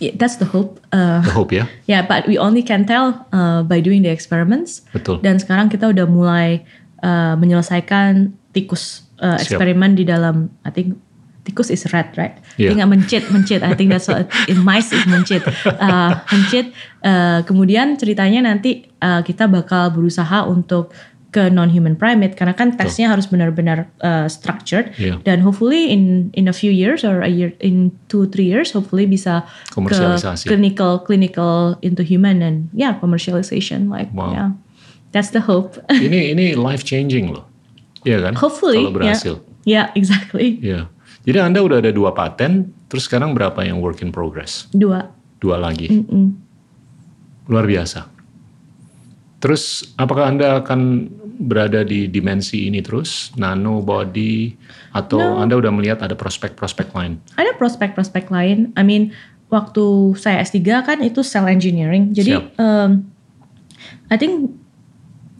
[0.00, 0.80] Yeah, that's the hope.
[0.90, 1.68] Uh, the hope ya.
[1.84, 4.80] Yeah, but we only can tell uh, by doing the experiments.
[4.96, 5.20] Betul.
[5.20, 6.64] Dan sekarang kita udah mulai
[7.04, 10.96] uh, menyelesaikan tikus uh, eksperimen di dalam, I think
[11.44, 12.36] tikus is rat, right?
[12.56, 12.72] Yeah.
[12.72, 13.60] Tinggal mencit, mencit.
[13.60, 16.72] I think that's what in mice is mencit, uh, mencit.
[17.04, 20.92] Uh, kemudian ceritanya nanti uh, kita bakal berusaha untuk
[21.30, 23.12] ke non human primate karena kan tesnya so.
[23.14, 24.90] harus benar-benar uh, structured.
[24.98, 25.22] Yeah.
[25.22, 29.06] dan hopefully in in a few years or a year in two three years hopefully
[29.06, 29.98] bisa ke
[30.44, 34.34] clinical clinical into human and yeah commercialization like wow.
[34.34, 34.50] yeah.
[35.10, 35.74] That's the hope.
[35.90, 37.42] Ini ini life changing loh.
[38.06, 38.38] Ya kan?
[38.38, 39.34] Hopefully kalau berhasil.
[39.66, 40.62] Yeah, yeah exactly.
[40.62, 40.86] Yeah.
[41.26, 44.70] jadi anda udah ada dua paten terus sekarang berapa yang work in progress?
[44.70, 45.10] Dua.
[45.42, 45.90] Dua lagi.
[45.90, 46.26] Mm -mm.
[47.50, 48.06] luar biasa.
[49.40, 50.80] Terus apakah Anda akan
[51.40, 54.52] berada di dimensi ini terus, nano body,
[54.92, 55.40] atau no.
[55.40, 57.16] Anda udah melihat ada prospek-prospek lain?
[57.40, 58.76] Ada prospek-prospek lain.
[58.76, 59.16] I mean,
[59.48, 62.12] waktu saya S3 kan itu cell engineering.
[62.12, 63.08] Jadi, um,
[64.12, 64.52] I think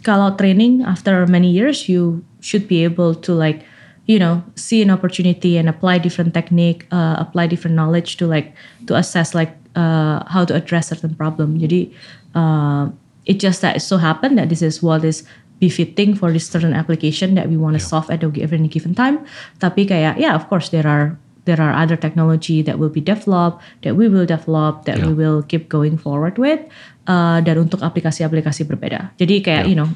[0.00, 3.60] kalau training after many years, you should be able to like,
[4.08, 8.56] you know, see an opportunity and apply different technique, uh, apply different knowledge to like
[8.88, 11.60] to assess like uh, how to address certain problem.
[11.60, 11.92] Jadi,
[12.32, 12.88] uh,
[13.28, 15.22] it just that it so happened that this is what is
[15.60, 17.92] befitting for this certain application that we want to yeah.
[17.92, 19.22] solve at any given time.
[19.60, 23.60] Tapi kayak yeah, of course there are there are other technology that will be developed,
[23.84, 25.06] that we will develop, that yeah.
[25.08, 26.60] we will keep going forward with,
[27.08, 29.12] uh, dan untuk aplikasi-aplikasi berbeda.
[29.20, 29.70] Jadi kayak yeah.
[29.70, 29.88] you know,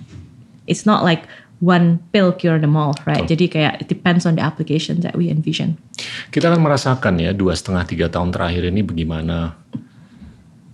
[0.68, 1.28] it's not like
[1.60, 3.24] one pill cure them all, right?
[3.24, 3.36] Betul.
[3.36, 5.80] Jadi kayak it depends on the application that we envision.
[6.28, 9.56] Kita akan merasakan ya dua setengah tiga tahun terakhir ini bagaimana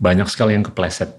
[0.01, 1.13] banyak sekali yang kepleset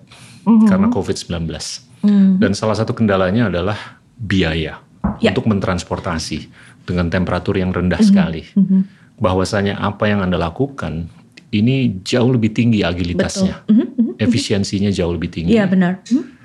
[0.44, 0.68] mm-hmm.
[0.68, 1.91] karena COVID-19.
[2.02, 2.42] Mm.
[2.42, 4.82] Dan salah satu kendalanya adalah biaya
[5.22, 5.34] yeah.
[5.34, 6.50] untuk mentransportasi
[6.86, 8.10] dengan temperatur yang rendah mm-hmm.
[8.10, 8.44] sekali.
[8.54, 8.82] Mm-hmm.
[9.22, 11.10] Bahwasanya apa yang Anda lakukan
[11.54, 13.66] ini jauh lebih tinggi agilitasnya.
[13.66, 13.88] Mm-hmm.
[13.98, 14.24] Mm-hmm.
[14.24, 15.54] Efisiensinya jauh lebih tinggi.
[15.54, 16.02] Iya, benar.
[16.06, 16.40] Mm-hmm.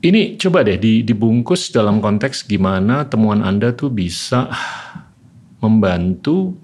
[0.00, 4.48] Ini coba deh dibungkus dalam konteks gimana temuan Anda tuh bisa
[5.60, 6.56] membantu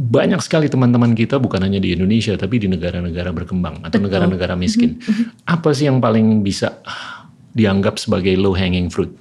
[0.00, 4.96] banyak sekali teman-teman kita bukan hanya di Indonesia tapi di negara-negara berkembang atau negara-negara miskin.
[4.96, 5.44] Mm-hmm.
[5.44, 6.80] Apa sih yang paling bisa
[7.52, 9.12] dianggap sebagai low hanging fruit?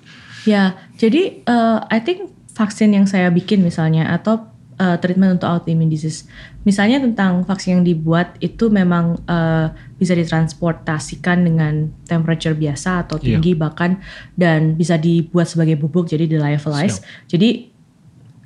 [0.47, 4.47] Ya, jadi uh, I think vaksin yang saya bikin misalnya atau
[4.79, 6.23] uh, treatment untuk autoimmune disease.
[6.63, 13.35] Misalnya tentang vaksin yang dibuat itu memang uh, bisa ditransportasikan dengan temperature biasa atau iya.
[13.35, 13.59] tinggi yeah.
[13.59, 13.91] bahkan
[14.39, 17.03] dan bisa dibuat sebagai bubuk jadi di lyophilize.
[17.27, 17.68] Jadi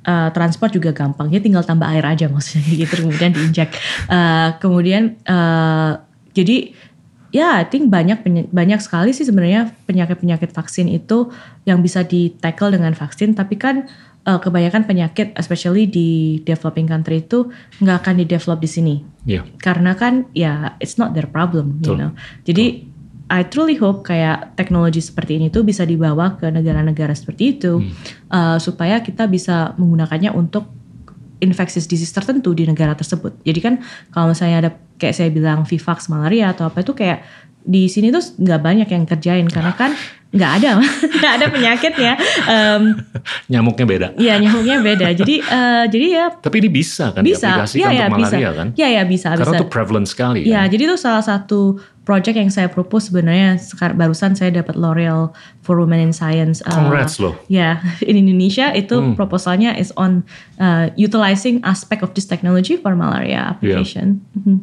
[0.04, 1.28] uh, transport juga gampang.
[1.32, 3.74] Dia tinggal tambah air aja maksudnya gitu kemudian diinjak.
[4.06, 6.00] Uh, kemudian uh,
[6.36, 6.72] jadi
[7.34, 8.22] ya I think banyak
[8.54, 11.34] banyak sekali sih sebenarnya penyakit-penyakit vaksin itu
[11.66, 13.90] yang bisa di tackle dengan vaksin tapi kan
[14.28, 17.50] uh, kebanyakan penyakit especially di developing country itu
[17.82, 18.94] nggak akan di develop di sini.
[19.24, 19.48] Yeah.
[19.58, 22.12] Karena kan ya it's not their problem, you know.
[22.44, 22.93] Jadi
[23.24, 27.92] I truly hope kayak teknologi seperti ini tuh bisa dibawa ke negara-negara seperti itu hmm.
[28.28, 30.68] uh, supaya kita bisa menggunakannya untuk
[31.40, 33.40] infectious disease tertentu di negara tersebut.
[33.44, 33.74] Jadi kan
[34.12, 37.24] kalau misalnya ada kayak saya bilang Vivax malaria atau apa itu kayak
[37.64, 39.96] di sini tuh nggak banyak yang kerjain karena kan
[40.34, 40.70] nggak ada
[41.22, 42.12] nggak ada penyakitnya
[42.50, 42.82] um,
[43.46, 47.94] nyamuknya beda iya nyamuknya beda jadi uh, jadi ya tapi ini bisa kan bisa ya,
[47.94, 48.34] ya, untuk bisa.
[48.34, 49.60] malaria kan ya ya bisa karena bisa.
[49.62, 50.74] itu prevalent sekali ya kan?
[50.74, 53.56] jadi itu salah satu project yang saya propose sebenarnya
[53.96, 55.32] barusan saya dapat L'Oreal
[55.64, 57.78] for Women in Science uh, congrats loh ya
[58.10, 59.14] in Indonesia itu hmm.
[59.14, 60.26] proposalnya is on
[60.58, 64.58] uh, utilizing aspect of this technology for malaria application yeah.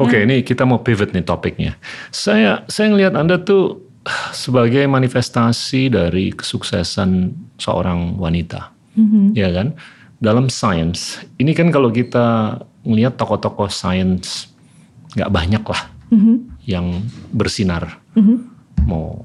[0.00, 0.32] oke okay, ya.
[0.32, 1.76] ini kita mau pivot nih topiknya
[2.08, 3.89] saya saya ngelihat anda tuh
[4.32, 9.24] sebagai manifestasi dari kesuksesan seorang wanita, mm-hmm.
[9.36, 9.76] ya kan?
[10.20, 14.52] Dalam sains, ini kan kalau kita melihat tokoh-tokoh sains
[15.16, 15.82] nggak banyak lah
[16.12, 16.36] mm-hmm.
[16.64, 18.36] yang bersinar, mm-hmm.
[18.88, 19.24] mau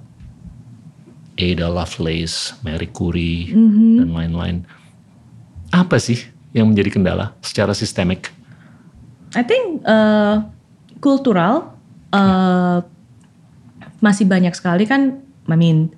[1.35, 3.91] Ada Lovelace, Marie Curie, mm-hmm.
[3.99, 4.57] dan lain-lain.
[5.71, 6.19] Apa sih
[6.55, 8.31] yang menjadi kendala secara sistemik?
[9.35, 10.47] I think uh,
[11.03, 11.75] kultural.
[12.15, 12.79] Uh,
[14.03, 15.93] masih banyak sekali kan, I mean,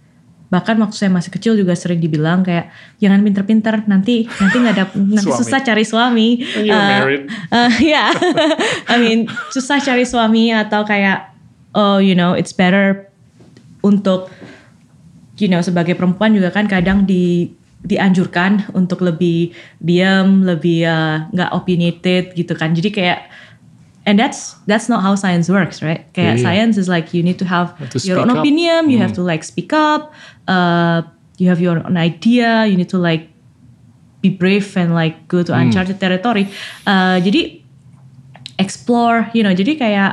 [0.47, 2.71] bahkan waktu saya masih kecil juga sering dibilang kayak
[3.03, 5.39] jangan pinter-pinter nanti nanti nggak ada nanti suami.
[5.43, 6.27] susah cari suami.
[6.55, 7.23] Uh, married?
[7.51, 8.09] Uh, ya, yeah.
[8.87, 11.35] I mean susah cari suami atau kayak
[11.75, 13.11] oh you know it's better
[13.83, 14.31] untuk
[15.35, 17.51] you know sebagai perempuan juga kan kadang di
[17.87, 22.73] dianjurkan untuk lebih diam, lebih uh, nggak uh, opinionated gitu kan.
[22.73, 23.29] Jadi kayak
[24.07, 27.35] and that's that's not how science works right kayak yeah, science is like you need
[27.35, 28.39] to have, to your own up.
[28.39, 29.03] opinion you mm.
[29.03, 30.15] have to like speak up
[30.47, 31.03] uh,
[31.37, 33.27] you have your own idea you need to like
[34.23, 35.59] be brave and like go to mm.
[35.59, 36.47] uncharted territory
[36.87, 37.59] uh, jadi
[38.55, 40.11] explore you know jadi kayak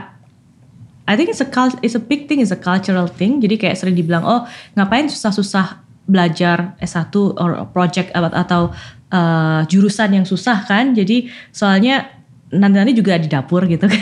[1.07, 1.49] I think it's a
[1.85, 4.43] it's a big thing it's a cultural thing jadi kayak sering dibilang oh
[4.75, 8.75] ngapain susah-susah belajar S1 or project atau
[9.09, 12.13] uh, jurusan yang susah kan jadi soalnya
[12.55, 13.90] nanti-nanti juga di dapur gitu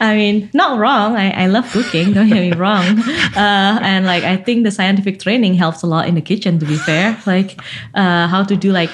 [0.00, 1.16] I mean, not wrong.
[1.16, 2.12] I, I love cooking.
[2.12, 3.02] Don't get me wrong.
[3.34, 6.60] Uh, and like, I think the scientific training helps a lot in the kitchen.
[6.60, 7.58] To be fair, like
[7.94, 8.90] uh, how to do like,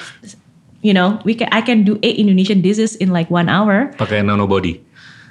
[0.81, 3.93] you know, we can I can do eight Indonesian dishes in like one hour.
[4.01, 4.81] Pakai nanobody.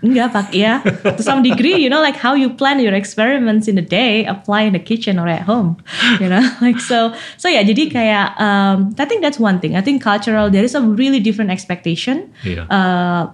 [0.01, 0.81] Enggak pak, ya.
[1.05, 4.65] To some degree, you know, like how you plan your experiments in the day, apply
[4.65, 5.77] in the kitchen or at home,
[6.17, 7.13] you know, like so.
[7.37, 9.77] So ya, yeah, jadi kayak, um, I think that's one thing.
[9.77, 12.33] I think cultural, there is a really different expectation.
[12.41, 12.65] Yeah.
[12.73, 13.29] Uh,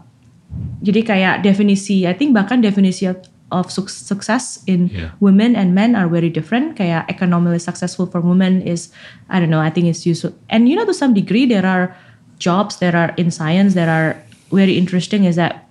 [0.82, 5.10] jadi kayak definisi, I think bahkan definisi of success in yeah.
[5.20, 6.76] women and men are very different.
[6.76, 8.90] Kayak economically successful for women is,
[9.30, 10.34] I don't know, I think it's useful.
[10.50, 11.94] And you know, to some degree, there are
[12.38, 14.18] jobs that are in science that are
[14.50, 15.24] very interesting.
[15.24, 15.65] Is that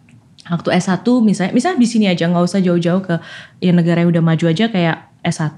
[0.52, 3.16] waktu S1 misalnya misalnya di sini aja nggak usah jauh-jauh ke
[3.66, 5.58] yang negara yang udah maju aja kayak S1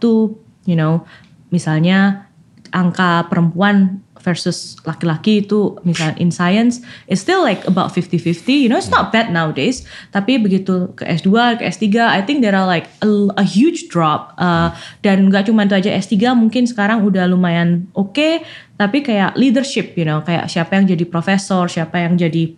[0.68, 1.04] you know.
[1.48, 2.28] Misalnya
[2.76, 8.76] angka perempuan versus laki-laki itu misalnya in science it's still like about 50-50 you know
[8.76, 9.88] it's not bad nowadays.
[10.12, 14.36] Tapi begitu ke S2 ke S3 I think there are like a, a huge drop
[14.36, 18.34] uh, dan nggak cuma itu aja S3 mungkin sekarang udah lumayan oke okay,
[18.76, 22.52] tapi kayak leadership you know kayak siapa yang jadi profesor siapa yang jadi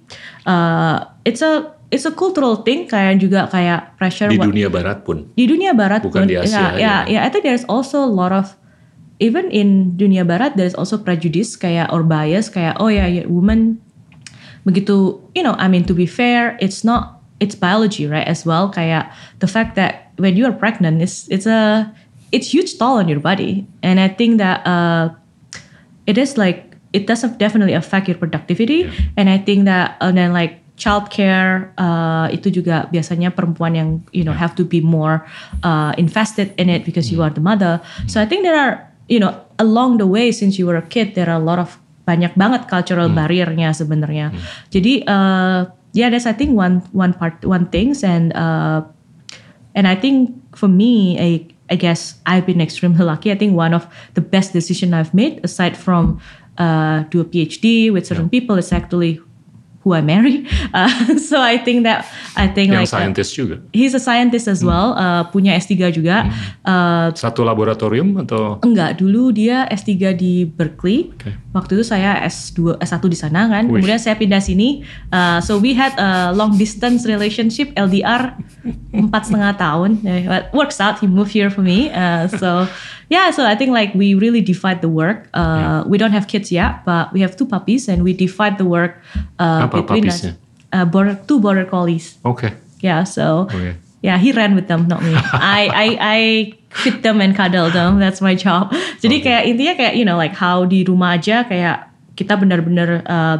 [0.49, 5.29] uh, it's a it's a cultural thing kayak juga kayak pressure di dunia barat pun.
[5.33, 6.29] Di dunia barat bukan pun.
[6.29, 7.19] di Asia ya ya, ya.
[7.25, 8.53] I think there's also a lot of
[9.19, 13.81] even in dunia barat there's also prejudice kayak or bias kayak oh ya yeah, woman
[14.63, 18.69] begitu you know I mean to be fair it's not it's biology right as well.
[18.69, 21.89] Kayak the fact that when you are pregnant it's it's a
[22.31, 23.65] it's huge toll on your body.
[23.81, 25.15] And I think that uh,
[26.05, 28.85] it is like it does definitely affect your productivity.
[28.85, 28.91] Yeah.
[29.17, 34.23] and I think that and then like childcare uh, itu juga biasanya perempuan yang you
[34.23, 35.27] know have to be more
[35.67, 37.83] uh, invested in it because you are the mother.
[38.07, 38.79] So I think there are
[39.11, 41.75] you know along the way since you were a kid there are a lot of
[42.07, 43.19] banyak banget cultural hmm.
[43.19, 44.31] barriernya sebenarnya.
[44.31, 44.39] Hmm.
[44.71, 48.87] Jadi uh, yeah, that's I think one one part one things and uh,
[49.75, 51.29] and I think for me I
[51.69, 53.29] I guess I've been extremely lucky.
[53.29, 56.17] I think one of the best decision I've made aside from
[56.57, 58.41] uh, do a PhD with certain yeah.
[58.41, 59.21] people is actually
[59.83, 60.45] who I marry.
[60.69, 62.05] Uh, so I think that
[62.37, 63.55] I think Yang like uh, scientist uh, juga.
[63.73, 64.69] He's a scientist as hmm.
[64.69, 66.29] well, uh, punya S3 juga.
[66.29, 66.33] Hmm.
[66.61, 68.61] Uh, Satu laboratorium atau?
[68.61, 71.09] Enggak, dulu dia S3 di Berkeley.
[71.17, 71.33] Okay.
[71.57, 73.65] Waktu itu saya S2 S1 di sana kan.
[73.65, 73.81] Wish.
[73.81, 74.85] Kemudian saya pindah sini.
[75.09, 78.37] Uh, so we had a long distance relationship LDR
[79.09, 80.05] empat setengah tahun.
[80.05, 81.01] But works out.
[81.01, 81.89] He moved here for me.
[81.89, 82.69] Uh, so
[83.09, 85.27] yeah, so I think like we really divide the work.
[85.33, 85.83] Uh, yeah.
[85.89, 89.01] We don't have kids yet, but we have two puppies, and we divide the work
[89.41, 90.29] uh, Apa between us.
[90.71, 92.21] Uh, border, two border collies.
[92.23, 92.53] Okay.
[92.79, 93.75] Yeah, so okay.
[94.01, 95.17] yeah, he ran with them, not me.
[95.33, 96.19] I I I
[96.69, 97.97] feed them and cuddle them.
[97.97, 98.69] That's my job.
[99.03, 99.25] Jadi okay.
[99.25, 103.37] kayak intinya kayak you know like how di rumah aja kayak kita benar-benar uh,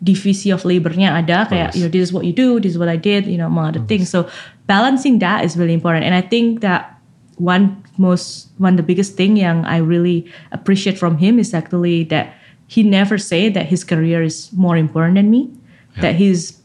[0.00, 2.88] divisi of labornya ada kayak you know this is what you do, this is what
[2.88, 4.08] I did, you know among other things.
[4.08, 4.26] So
[4.64, 6.91] balancing that is really important, and I think that
[7.36, 12.34] one most one the biggest thing yang I really appreciate from him is actually that
[12.66, 15.50] he never say that his career is more important than me.
[15.96, 16.02] Yeah.
[16.02, 16.60] That he's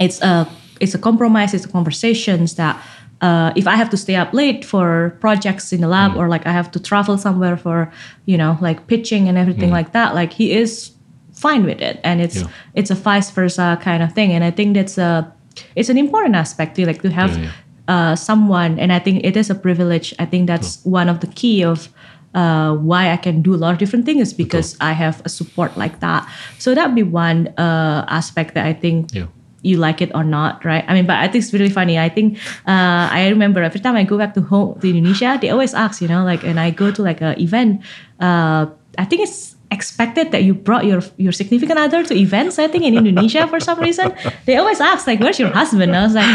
[0.00, 0.48] it's a
[0.80, 2.80] it's a compromise, it's a conversations that
[3.20, 6.16] uh, if I have to stay up late for projects in the lab mm.
[6.16, 7.92] or like I have to travel somewhere for
[8.26, 9.78] you know like pitching and everything mm.
[9.78, 10.92] like that, like he is
[11.32, 12.48] fine with it, and it's yeah.
[12.74, 15.32] it's a vice versa kind of thing, and I think that's a
[15.76, 17.50] it's an important aspect to like to have yeah,
[17.88, 20.14] uh, someone, and I think it is a privilege.
[20.18, 20.92] I think that's Betul.
[20.92, 21.88] one of the key of
[22.34, 24.86] uh, why I can do a lot of different things because Betul.
[24.86, 26.28] I have a support like that.
[26.58, 29.14] So that'd be one uh, aspect that I think.
[29.14, 29.26] Yeah.
[29.64, 30.84] You like it or not, right?
[30.86, 31.98] I mean, but I think it's really funny.
[31.98, 32.36] I think
[32.68, 36.02] uh, I remember every time I go back to home to Indonesia, they always ask,
[36.02, 37.80] you know, like, and I go to like an event.
[38.20, 38.66] Uh,
[38.98, 42.62] I think it's expected that you brought your your significant other to events.
[42.62, 44.14] I think in Indonesia for some reason
[44.46, 46.30] they always ask like, "Where's your husband?" I was like,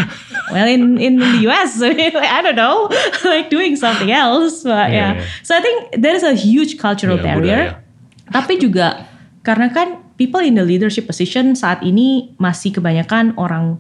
[0.52, 2.92] "Well, in in the US, I don't know,
[3.32, 5.24] like doing something else." But yeah, yeah.
[5.24, 5.48] yeah.
[5.48, 7.64] so I think there is a huge cultural yeah, barrier.
[7.72, 7.88] Budaya.
[8.30, 9.10] Tapi juga
[9.42, 13.80] karena kan people in the leadership position saat ini masih kebanyakan orang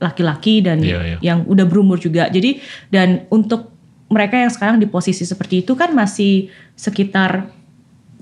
[0.00, 1.20] laki-laki dan yeah, yeah.
[1.20, 2.32] yang udah berumur juga.
[2.32, 3.70] Jadi dan untuk
[4.08, 7.50] mereka yang sekarang di posisi seperti itu kan masih sekitar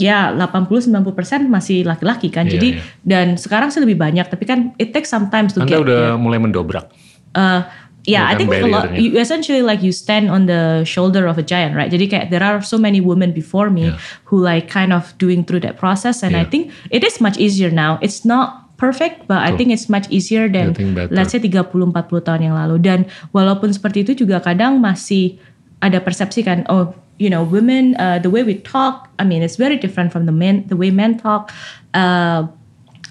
[0.01, 2.49] ya 80-90% masih laki-laki kan.
[2.49, 2.85] Yeah, Jadi yeah.
[3.05, 6.21] dan sekarang sih lebih banyak tapi kan it takes sometimes to Anda get udah yeah.
[6.21, 6.89] mulai mendobrak.
[7.33, 7.65] Uh,
[8.05, 11.45] yeah, I think a lot, you essentially like you stand on the shoulder of a
[11.45, 11.91] giant, right?
[11.91, 13.99] Jadi kayak there are so many women before me yeah.
[14.29, 16.43] who like kind of doing through that process and yeah.
[16.43, 18.01] I think it is much easier now.
[18.01, 20.75] It's not perfect, but I think it's much easier than
[21.15, 21.95] let's say 30 40
[22.27, 22.83] tahun yang lalu.
[22.83, 25.39] Dan walaupun seperti itu juga kadang masih
[25.79, 29.57] ada persepsi kan, oh you know women uh, the way we talk I mean it's
[29.57, 31.53] very different from the men the way men talk.
[31.93, 32.49] Uh,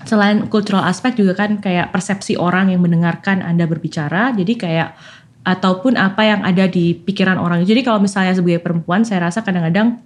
[0.01, 4.33] selain cultural aspek juga kan kayak persepsi orang yang mendengarkan anda berbicara.
[4.33, 4.97] Jadi kayak
[5.41, 7.61] ataupun apa yang ada di pikiran orang.
[7.65, 10.01] Jadi kalau misalnya sebagai perempuan saya rasa kadang-kadang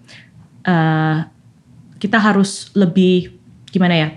[0.68, 1.28] uh,
[2.00, 3.36] kita harus lebih
[3.72, 4.10] gimana ya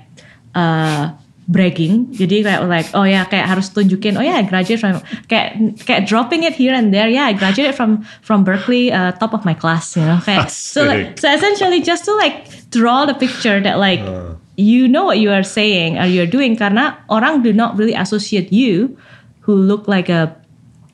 [0.54, 1.04] uh,
[1.48, 5.00] bragging jadi kayak like oh ya kayak harus tunjukin oh ya yeah, I graduate from
[5.32, 9.32] kayak kayak dropping it here and there yeah I graduated from from Berkeley uh, top
[9.32, 13.16] of my class you know kayak so like so essentially just to like draw the
[13.16, 14.36] picture that like uh.
[14.60, 18.52] you know what you are saying or you're doing karena orang do not really associate
[18.52, 18.92] you
[19.40, 20.36] who look like a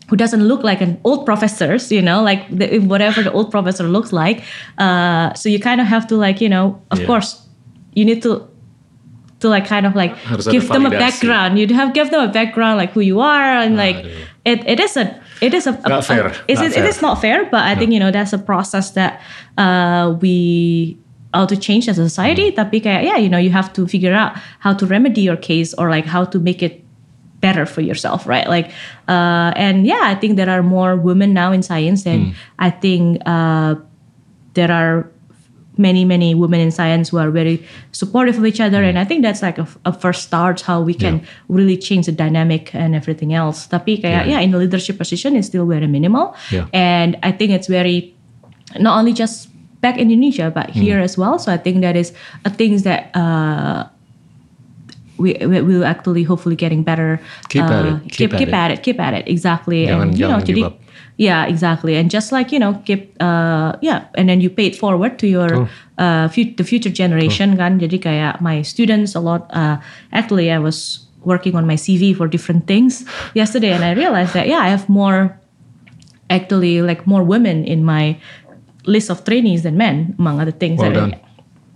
[0.06, 3.84] who doesn't look like an old professors, you know, like the, whatever the old professor
[3.88, 4.44] looks like.
[4.76, 7.06] Uh, so you kind of have to like, you know, of yeah.
[7.06, 7.40] course,
[7.94, 8.46] you need to
[9.44, 10.16] to like kind of like
[10.48, 11.60] give them a background.
[11.60, 14.00] You have give them a background like who you are and like
[14.48, 16.26] it, it is a it is a, not a, fair.
[16.26, 16.84] A, it, not it, fair.
[16.84, 19.20] it is not fair, but I think you know that's a process that
[19.58, 20.96] uh, we
[21.34, 22.50] all to change as a society.
[22.50, 22.56] Mm.
[22.56, 24.32] Tapi kayak yeah, you know you have to figure out
[24.64, 26.80] how to remedy your case or like how to make it
[27.44, 28.48] better for yourself, right?
[28.48, 28.72] Like,
[29.04, 32.34] uh, and yeah, I think there are more women now in science, and mm.
[32.58, 33.76] I think uh,
[34.56, 35.12] there are
[35.76, 38.88] many many women in science who are very supportive of each other mm.
[38.88, 41.26] and i think that's like a, a, first start how we can yeah.
[41.48, 44.38] really change the dynamic and everything else tapi kayak yeah.
[44.38, 46.66] yeah in the leadership position is still very minimal yeah.
[46.72, 48.14] and i think it's very
[48.78, 49.50] not only just
[49.82, 50.78] back in indonesia but mm.
[50.78, 52.14] here as well so i think that is
[52.46, 53.84] a things that uh,
[55.18, 57.20] we, we will actually hopefully getting better.
[57.48, 58.02] Keep uh, at it.
[58.02, 58.82] Keep, keep, keep at, it.
[58.82, 59.28] Keep at it.
[59.28, 59.86] Exactly.
[59.86, 60.74] Jangan, and you know, jadi
[61.16, 61.96] yeah, exactly.
[61.96, 65.26] And just like you know, keep uh, yeah, and then you pay it forward to
[65.26, 67.78] your uh, fu- the future generation kan.
[67.78, 69.46] Jadi kayak my students a lot.
[69.54, 69.78] Uh,
[70.12, 74.48] actually, I was working on my CV for different things yesterday, and I realized that
[74.48, 75.38] yeah, I have more
[76.30, 78.18] actually like more women in my
[78.84, 80.80] list of trainees than men, among other things.
[80.80, 81.14] Well done.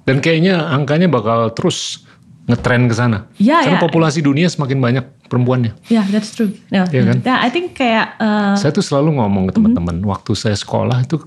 [0.09, 2.08] Dan kayaknya angkanya bakal terus
[2.49, 3.29] ngetren ke sana.
[3.37, 3.85] Yeah, Karena yeah.
[3.85, 5.77] populasi dunia semakin banyak perempuannya.
[5.87, 6.57] Yeah, that's true.
[6.69, 7.17] Yeah, Iya kan?
[7.21, 11.21] yeah I think kayak uh, Saya tuh selalu ngomong ke teman-teman waktu saya sekolah itu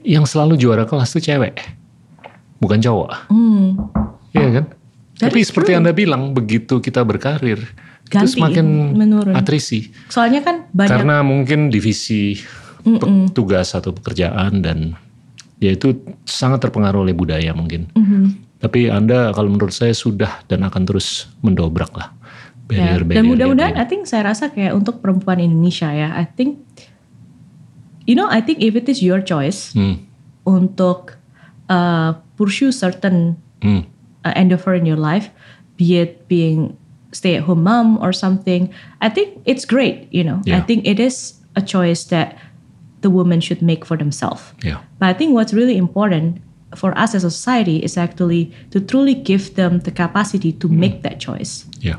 [0.00, 1.58] yang selalu juara kelas tuh cewek,
[2.56, 3.26] bukan cowok.
[3.26, 3.66] hmm,
[4.30, 4.64] Iya kan?
[5.16, 5.80] That Tapi seperti true.
[5.80, 9.34] Anda bilang, begitu kita berkarir, itu Ganti, semakin menurun.
[9.34, 9.90] atrisi.
[10.06, 12.38] soalnya kan banyak Karena mungkin divisi
[12.78, 13.02] pe-
[13.32, 14.94] tugas atau pekerjaan dan
[15.56, 17.90] ya itu sangat terpengaruh oleh budaya mungkin.
[17.90, 18.45] Mhm.
[18.66, 22.10] Tapi Anda kalau menurut saya sudah dan akan terus mendobrak lah
[22.66, 23.22] Ya, barrier-barrier.
[23.22, 26.58] Dan mudah-mudahan, I think saya rasa kayak untuk perempuan Indonesia ya, I think,
[28.10, 30.02] you know, I think if it is your choice Hmm,
[30.42, 31.14] untuk
[31.70, 33.86] uh, pursue certain hmm,
[34.26, 35.30] uh, endeavor in your life,
[35.78, 36.74] be it being
[37.14, 38.66] stay-at-home mom or something,
[38.98, 40.10] I think it's great.
[40.10, 40.66] You know, I Yeah.
[40.66, 42.34] think it is a choice that
[43.06, 44.42] the woman should make for themselves.
[44.66, 46.42] ya, But I think what's really important
[46.76, 50.76] for us as a society is actually to truly give them the capacity to mm.
[50.76, 51.66] make that choice.
[51.80, 51.96] ya,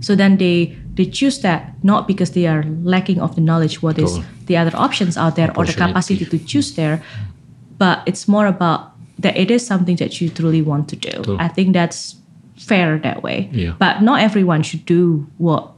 [0.00, 3.98] So then they they choose that not because they are lacking of the knowledge what
[3.98, 7.02] is the other options out there or the capacity to choose there,
[7.78, 11.10] but it's more about that it is something that you truly want to do.
[11.10, 11.36] Betul.
[11.40, 12.16] I think that's
[12.56, 13.48] fair that way.
[13.52, 13.74] Yeah.
[13.78, 15.72] But not everyone should do what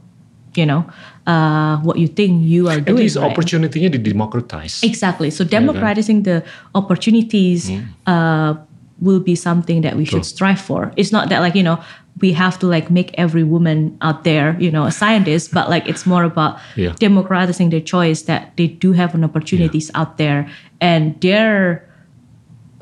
[0.55, 0.85] you know
[1.29, 3.05] uh, what you think you are At doing.
[3.05, 3.29] least right?
[3.29, 4.81] opportunity-nya didemocratize.
[4.81, 5.29] Exactly.
[5.29, 6.41] So democratizing the
[6.73, 7.85] opportunities Hmm.
[8.09, 8.51] uh,
[8.99, 10.91] will be something that we should strive for.
[10.97, 11.77] It's not that like you know
[12.19, 15.87] we have to like make every woman out there you know a scientist, but like
[15.87, 16.91] it's more about Yeah.
[16.99, 20.51] democratizing their choice that they do have an opportunities out there
[20.83, 21.79] and their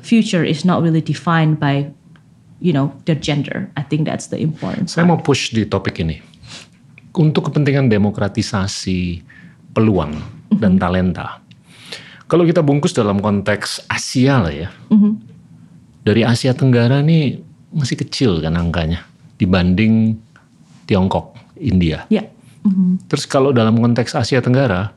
[0.02, 1.92] future is not really defined by
[2.66, 3.70] you know their gender.
[3.78, 4.90] I think that's the important.
[4.90, 5.10] Saya part.
[5.14, 6.18] mau push di topik ini.
[7.18, 9.26] Untuk kepentingan demokratisasi
[9.74, 10.14] peluang
[10.62, 11.42] dan talenta.
[12.30, 14.70] Kalau kita bungkus dalam konteks Asia lah ya.
[16.06, 17.42] Dari Asia Tenggara nih
[17.74, 19.04] masih kecil kan angkanya
[19.42, 20.18] dibanding
[20.88, 22.08] Tiongkok, India.
[22.08, 22.30] Yeah.
[23.08, 24.92] Terus kalau dalam konteks Asia Tenggara,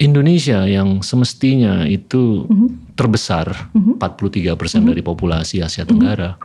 [0.00, 2.48] Indonesia yang semestinya itu
[2.96, 6.36] terbesar, 43% dari populasi Asia Tenggara,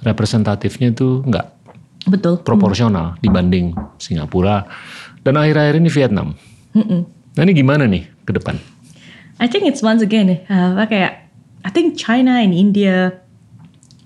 [0.00, 1.59] representatifnya itu enggak
[2.08, 2.40] Betul.
[2.46, 4.64] proporsional dibanding Singapura
[5.20, 6.32] dan akhir-akhir ini Vietnam.
[6.72, 8.56] Nah ini gimana nih ke depan?
[9.40, 11.28] I think it's once again uh, kayak
[11.60, 13.20] I think China and India,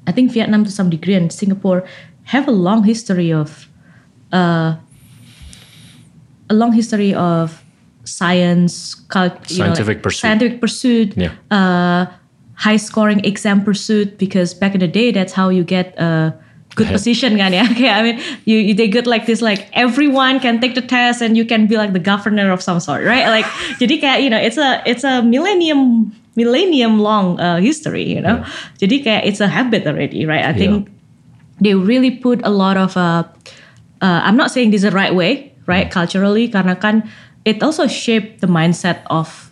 [0.07, 1.87] I think Vietnam to some degree and Singapore
[2.35, 3.71] have a long history of
[4.35, 4.75] uh,
[6.51, 7.63] a long history of
[8.05, 10.21] science, cult, you know, like Scientific pursuit.
[10.21, 11.33] scientific pursuit, Yeah.
[11.51, 12.07] uh,
[12.59, 14.19] high scoring exam pursuit.
[14.19, 16.35] Because back in the day, that's how you get a
[16.75, 17.65] good position, kan ya?
[17.73, 21.23] Okay, I mean, you, you they get like this, like everyone can take the test
[21.23, 23.27] and you can be like the governor of some sort, right?
[23.29, 23.47] Like,
[23.81, 28.43] jadi kayak you know, it's a it's a millennium millennium long uh, history, you know.
[28.79, 30.45] Jadi kayak it's a habit already, right?
[30.45, 30.91] I think
[31.63, 33.25] they really put a lot of uh,
[34.03, 35.91] uh, I'm not saying this is the right way, right?
[35.91, 37.07] Culturally, karena kan
[37.45, 39.44] it also shaped the mindset of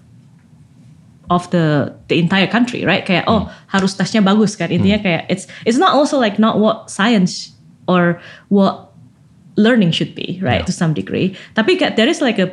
[1.32, 3.04] of the the entire country, right?
[3.08, 3.50] Kayak oh hmm.
[3.72, 5.06] harus tesnya bagus kan intinya hmm.
[5.08, 7.56] kayak it's it's not also like not what science
[7.88, 8.20] or
[8.52, 8.92] what
[9.56, 10.60] learning should be, right?
[10.60, 10.68] Yeah.
[10.68, 11.32] To some degree.
[11.56, 12.52] Tapi kayak there is like a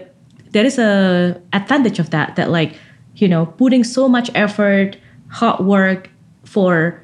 [0.56, 2.80] there is a advantage of that that like
[3.20, 4.96] you know putting so much effort,
[5.28, 6.10] hard work
[6.48, 7.04] for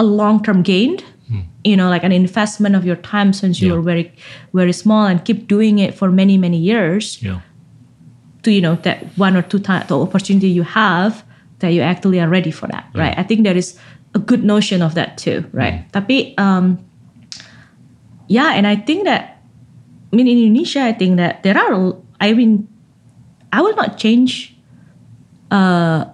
[0.00, 0.98] a long term gain.
[1.28, 1.50] Hmm.
[1.66, 3.76] You know, like an investment of your time since you Yeah.
[3.76, 4.14] were very,
[4.54, 7.42] very small, and keep doing it for many, many years Ya,
[8.46, 11.26] to you know that one or two times the opportunity you have
[11.58, 13.74] that you actually are ready for that right i think there is
[14.14, 16.78] a good notion of that too right tapi um
[18.30, 19.42] yeah and i think that
[20.12, 22.66] i mean in indonesia i think that there are i mean
[23.52, 24.54] i will not change
[25.50, 26.04] uh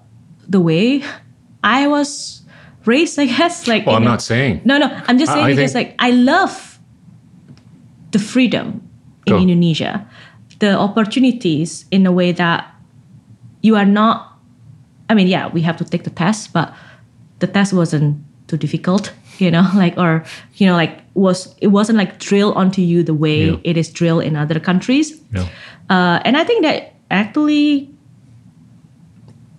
[0.48, 1.04] the way
[1.64, 2.42] i was
[2.88, 4.60] raised i guess like in I'm a- not saying.
[4.64, 4.88] no, no.
[5.06, 6.78] I'm just saying I because think- like I love
[8.10, 8.82] the freedom
[9.24, 9.42] in Cool.
[9.46, 10.04] Indonesia,
[10.62, 12.70] the opportunities in a way that
[13.66, 14.38] you are not.
[15.10, 16.70] I mean, yeah, we have to take the test, but
[17.42, 19.10] the test wasn't too difficult,
[19.42, 20.22] you know, like or
[20.56, 23.58] you know, like was it wasn't like drilled onto you the way Yeah.
[23.66, 25.18] it is drilled in other countries.
[25.34, 25.42] Ya.
[25.90, 27.90] Uh, and I think that actually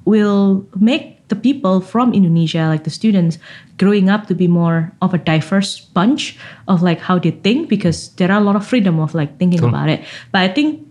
[0.08, 3.38] will make the people from Indonesia, like the students,
[3.78, 6.38] growing up to be more of a diverse bunch
[6.68, 9.60] of like how they think because there are a lot of freedom of like thinking
[9.60, 9.70] Betul.
[9.76, 9.99] about it.
[10.32, 10.88] But I think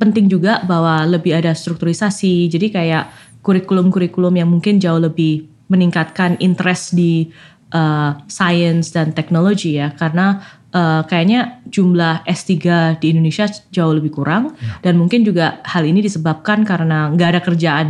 [0.00, 2.48] penting juga bahwa lebih ada strukturisasi.
[2.48, 3.12] Jadi kayak
[3.44, 7.28] kurikulum-kurikulum yang mungkin jauh lebih meningkatkan interest di
[7.76, 9.92] uh, science dan teknologi ya.
[9.92, 10.40] Karena
[10.72, 12.54] uh, kayaknya jumlah S3
[12.98, 17.88] di Indonesia jauh lebih kurang dan mungkin juga hal ini disebabkan karena nggak ada kerjaan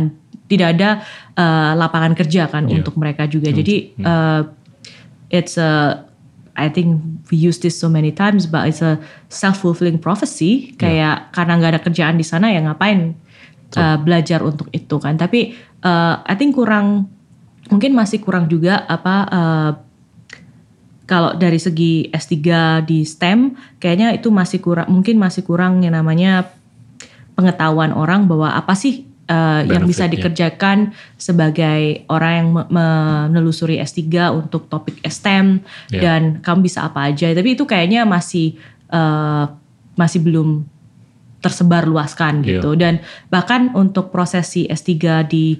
[0.51, 0.89] tidak ada
[1.39, 2.83] uh, lapangan kerja kan yeah.
[2.83, 3.49] untuk mereka juga.
[3.49, 3.57] Hmm.
[3.63, 4.41] Jadi uh,
[5.31, 6.03] it's a
[6.55, 6.99] I think
[7.31, 8.99] we use this so many times, but it's a
[9.31, 10.75] self fulfilling prophecy.
[10.75, 11.31] Kayak yeah.
[11.31, 13.15] karena nggak ada kerjaan di sana ya ngapain
[13.79, 15.15] uh, belajar untuk itu kan.
[15.15, 17.07] Tapi uh, I think kurang
[17.71, 19.71] mungkin masih kurang juga apa uh,
[21.07, 22.35] kalau dari segi S3
[22.87, 26.51] di STEM kayaknya itu masih kurang mungkin masih kurang yang namanya
[27.35, 34.03] pengetahuan orang bahwa apa sih uh, yang bisa dikerjakan sebagai orang yang menelusuri S3
[34.35, 36.03] untuk topik STEM yeah.
[36.03, 37.31] dan kamu bisa apa aja.
[37.31, 38.59] Tapi itu kayaknya masih
[38.91, 39.47] uh,
[39.95, 40.67] masih belum
[41.39, 42.59] tersebar luaskan yeah.
[42.59, 42.75] gitu.
[42.75, 42.99] Dan
[43.31, 44.91] bahkan untuk prosesi S3
[45.25, 45.57] di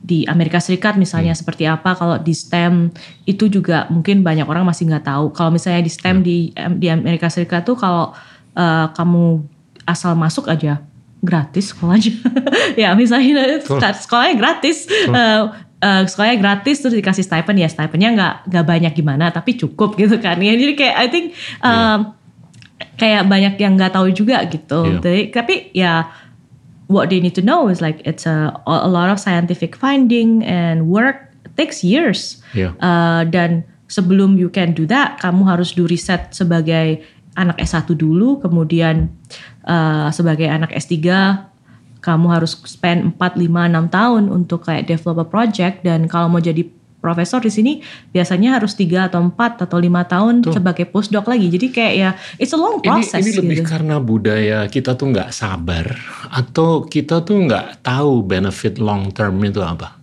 [0.00, 1.40] di Amerika Serikat misalnya hmm.
[1.44, 2.88] seperti apa kalau di STEM
[3.28, 6.24] itu juga mungkin banyak orang masih nggak tahu kalau misalnya di STEM yeah.
[6.24, 6.36] di
[6.80, 8.16] di Amerika Serikat tuh kalau
[8.56, 9.44] uh, kamu
[9.84, 10.80] asal masuk aja
[11.20, 12.16] gratis sekolahnya.
[12.82, 13.80] ya misalnya oh.
[13.80, 14.88] sekolahnya gratis.
[15.08, 19.96] Uh, uh, sekolahnya gratis terus dikasih stipend ya stipendnya nggak nggak banyak gimana tapi cukup
[19.96, 21.26] gitu kan ya jadi kayak I think
[21.64, 21.98] um, yeah.
[23.00, 25.00] kayak banyak yang nggak tahu juga gitu yeah.
[25.00, 25.92] jadi, tapi ya
[26.90, 30.88] what they need to know is like it's a a lot of scientific finding and
[30.88, 32.72] work takes years yeah.
[32.80, 37.02] uh, dan sebelum you can do that kamu harus do riset sebagai
[37.38, 39.10] anak S1 dulu kemudian
[39.70, 40.98] uh, sebagai anak S3
[42.02, 46.42] kamu harus spend 4 5 6 tahun untuk kayak develop a project dan kalau mau
[46.42, 46.66] jadi
[47.00, 47.72] profesor di sini
[48.12, 50.52] biasanya harus tiga atau empat atau lima tahun tuh.
[50.52, 51.48] sebagai postdoc lagi.
[51.48, 53.24] Jadi kayak ya it's a long process.
[53.24, 53.72] Ini, ini lebih gitu.
[53.72, 55.96] karena budaya kita tuh nggak sabar
[56.28, 59.96] atau kita tuh nggak tahu benefit long term itu apa.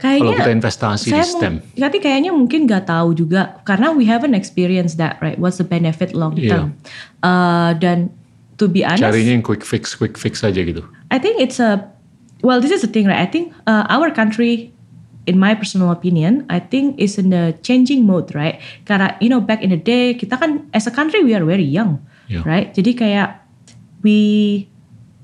[0.00, 1.54] Kayaknya, kalau kita investasi di STEM.
[1.76, 5.36] Tapi kayaknya mungkin nggak tahu juga karena we haven't experienced that right.
[5.36, 6.72] What's the benefit long term?
[6.72, 7.20] Yeah.
[7.20, 8.08] Uh, dan
[8.60, 9.02] to be honest.
[9.02, 10.84] Carinya yang quick fix, quick fix aja gitu.
[11.08, 11.80] I think it's a,
[12.44, 13.18] well this is the thing right.
[13.18, 14.70] I think uh, our country,
[15.24, 18.60] in my personal opinion, I think is in the changing mode right.
[18.84, 21.64] Karena you know back in the day kita kan as a country we are very
[21.64, 22.44] young, yeah.
[22.44, 22.70] right.
[22.76, 23.40] Jadi kayak
[24.04, 24.68] we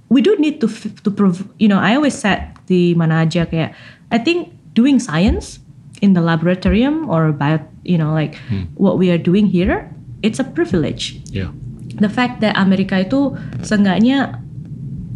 [0.08, 0.72] we do need to
[1.04, 1.44] to prove.
[1.60, 3.76] You know I always said di mana aja kayak
[4.08, 5.60] I think doing science
[6.00, 8.64] in the laboratorium or bio, you know like hmm.
[8.80, 9.92] what we are doing here,
[10.24, 11.20] it's a privilege.
[11.28, 11.52] Yeah
[12.00, 13.34] the fact that Amerika itu
[13.64, 14.40] seenggaknya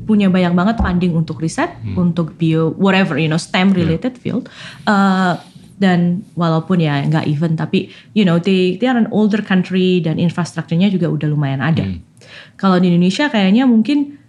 [0.08, 1.94] punya banyak banget funding untuk riset, hmm.
[1.94, 4.22] untuk bio whatever you know STEM related yeah.
[4.22, 4.50] field.
[4.88, 5.38] Uh,
[5.80, 10.20] dan walaupun ya nggak even tapi you know they they are an older country dan
[10.20, 11.86] infrastrukturnya juga udah lumayan ada.
[11.86, 12.04] Hmm.
[12.60, 14.20] Kalau di Indonesia kayaknya mungkin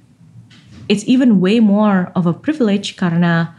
[0.87, 3.51] it's even way more of a privilege karena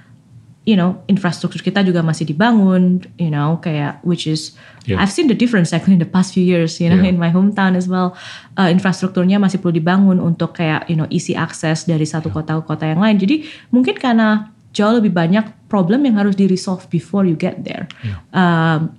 [0.62, 4.54] you know infrastruktur kita juga masih dibangun you know kayak which is
[4.86, 5.02] yeah.
[5.02, 7.10] I've seen the difference actually in the past few years you know yeah.
[7.10, 8.14] in my hometown as well
[8.54, 12.36] uh, infrastrukturnya masih perlu dibangun untuk kayak you know easy access dari satu yeah.
[12.38, 13.42] kota ke kota yang lain jadi
[13.74, 18.22] mungkin karena jauh lebih banyak problem yang harus di resolve before you get there yeah.
[18.30, 18.94] um,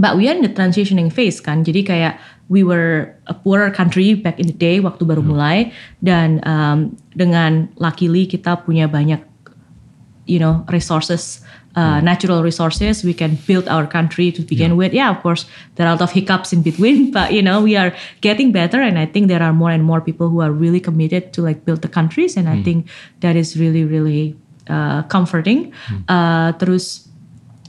[0.00, 2.14] but we are in the transitioning phase kan jadi kayak
[2.48, 5.28] we were a poorer country back in the day waktu baru yeah.
[5.28, 5.56] mulai
[6.00, 9.20] dan um, dengan luckily kita punya banyak
[10.26, 11.40] you know resources
[11.74, 12.04] uh, hmm.
[12.04, 14.76] natural resources we can build our country to begin yeah.
[14.76, 15.46] with yeah of course
[15.76, 18.80] there are a lot of hiccups in between but you know we are getting better
[18.80, 21.64] and i think there are more and more people who are really committed to like
[21.64, 22.62] build the countries and i hmm.
[22.62, 22.88] think
[23.20, 24.36] that is really really
[24.68, 25.98] uh, comforting hmm.
[26.08, 27.08] uh, terus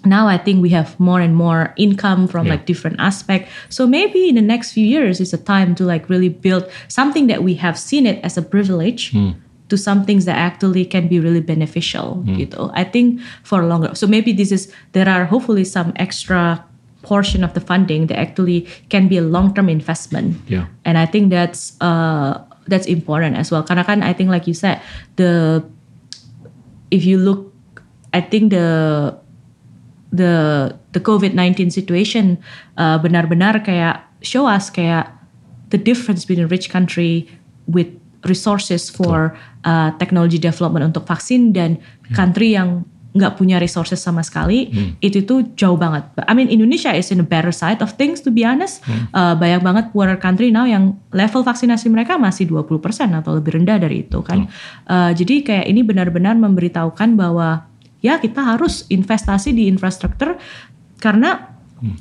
[0.05, 2.55] now I think we have more and more income from yeah.
[2.55, 3.49] like different aspect.
[3.69, 7.27] So maybe in the next few years is a time to like really build something
[7.27, 9.13] that we have seen it as a privilege.
[9.13, 9.31] Hmm
[9.69, 12.35] to some things that actually can be really beneficial hmm.
[12.35, 12.69] gitu.
[12.73, 13.95] I think for longer.
[13.95, 16.63] So maybe this is there are hopefully some extra
[17.03, 20.39] portion of the funding that actually can be a long-term investment.
[20.47, 20.67] Yeah.
[20.85, 23.63] And I think that's uh that's important as well.
[23.63, 24.79] Karena kan I think like you said
[25.15, 25.63] the
[26.91, 27.51] if you look
[28.13, 29.11] I think the
[30.13, 30.33] the
[30.93, 32.37] the COVID-19 situation
[32.77, 35.09] uh, benar-benar kayak show us kayak
[35.73, 37.25] the difference between a rich country
[37.65, 37.89] with
[38.25, 39.35] resources for
[39.67, 42.15] uh, technology development untuk vaksin dan hmm.
[42.15, 44.97] country yang nggak punya resources sama sekali hmm.
[44.97, 46.01] itu tuh jauh banget.
[46.25, 48.81] I mean Indonesia is in a better side of things to be honest.
[48.89, 49.05] Hmm.
[49.13, 52.81] Uh, banyak banget poorer country now yang level vaksinasi mereka masih 20%
[53.13, 54.49] atau lebih rendah dari itu kan.
[54.49, 54.51] Hmm.
[54.89, 57.69] Uh, jadi kayak ini benar-benar memberitahukan bahwa
[58.01, 60.35] ya kita harus investasi di infrastruktur
[60.97, 61.53] karena
[61.85, 61.97] hmm.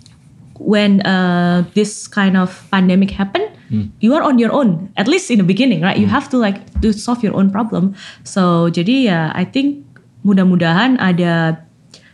[0.56, 3.88] when uh, this kind of pandemic happen hmm.
[4.04, 6.04] you are on your own at least in the beginning right hmm.
[6.04, 9.88] you have to like to solve your own problem so jadi ya I think
[10.22, 11.64] mudah-mudahan ada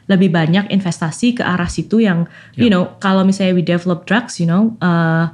[0.08, 2.64] lebih banyak investasi ke arah situ yang yeah.
[2.64, 5.28] you know kalau misalnya we develop drugs you know uh,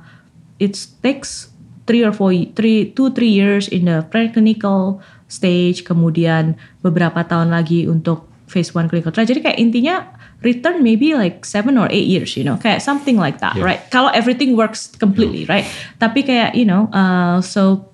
[0.59, 1.53] it takes
[1.87, 4.99] three or four three two three years in the preclinical
[5.29, 9.27] stage kemudian beberapa tahun lagi untuk phase one clinical trial.
[9.27, 10.14] Jadi kayak intinya
[10.45, 13.65] return maybe like seven or eight years, you know, kayak something like that, yeah.
[13.65, 13.81] right?
[13.91, 15.53] Kalau everything works completely, yeah.
[15.59, 15.67] right?
[15.99, 17.89] Tapi kayak you know, uh, so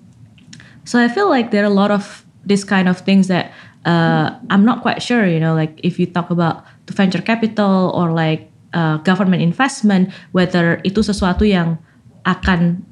[0.83, 4.35] so I feel like there are a lot of this kind of things that uh,
[4.51, 8.51] I'm not quite sure, you know, like if you talk about venture capital or like
[8.73, 11.79] uh, government investment, whether itu sesuatu yang
[12.27, 12.85] akan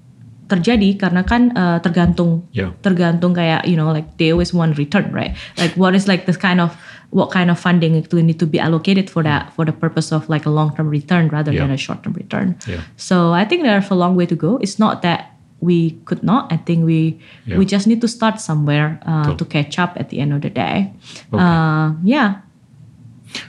[0.50, 2.74] terjadi karena kan uh, tergantung yeah.
[2.82, 6.42] tergantung kayak you know like they always want return right like what is like this
[6.42, 6.74] kind of
[7.10, 10.30] what kind of funding actually need to be allocated for that for the purpose of
[10.30, 11.62] like a long term return rather yeah.
[11.62, 12.82] than a short term return yeah.
[12.98, 16.52] so I think there's a long way to go it's not that we could not
[16.54, 17.58] I think we yeah.
[17.58, 20.50] we just need to start somewhere uh, to catch up at the end of the
[20.50, 20.94] day
[21.34, 21.42] okay.
[21.42, 22.46] uh, yeah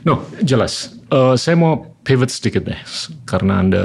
[0.05, 2.81] no jelas uh, saya mau pivot sedikit deh
[3.29, 3.85] karena anda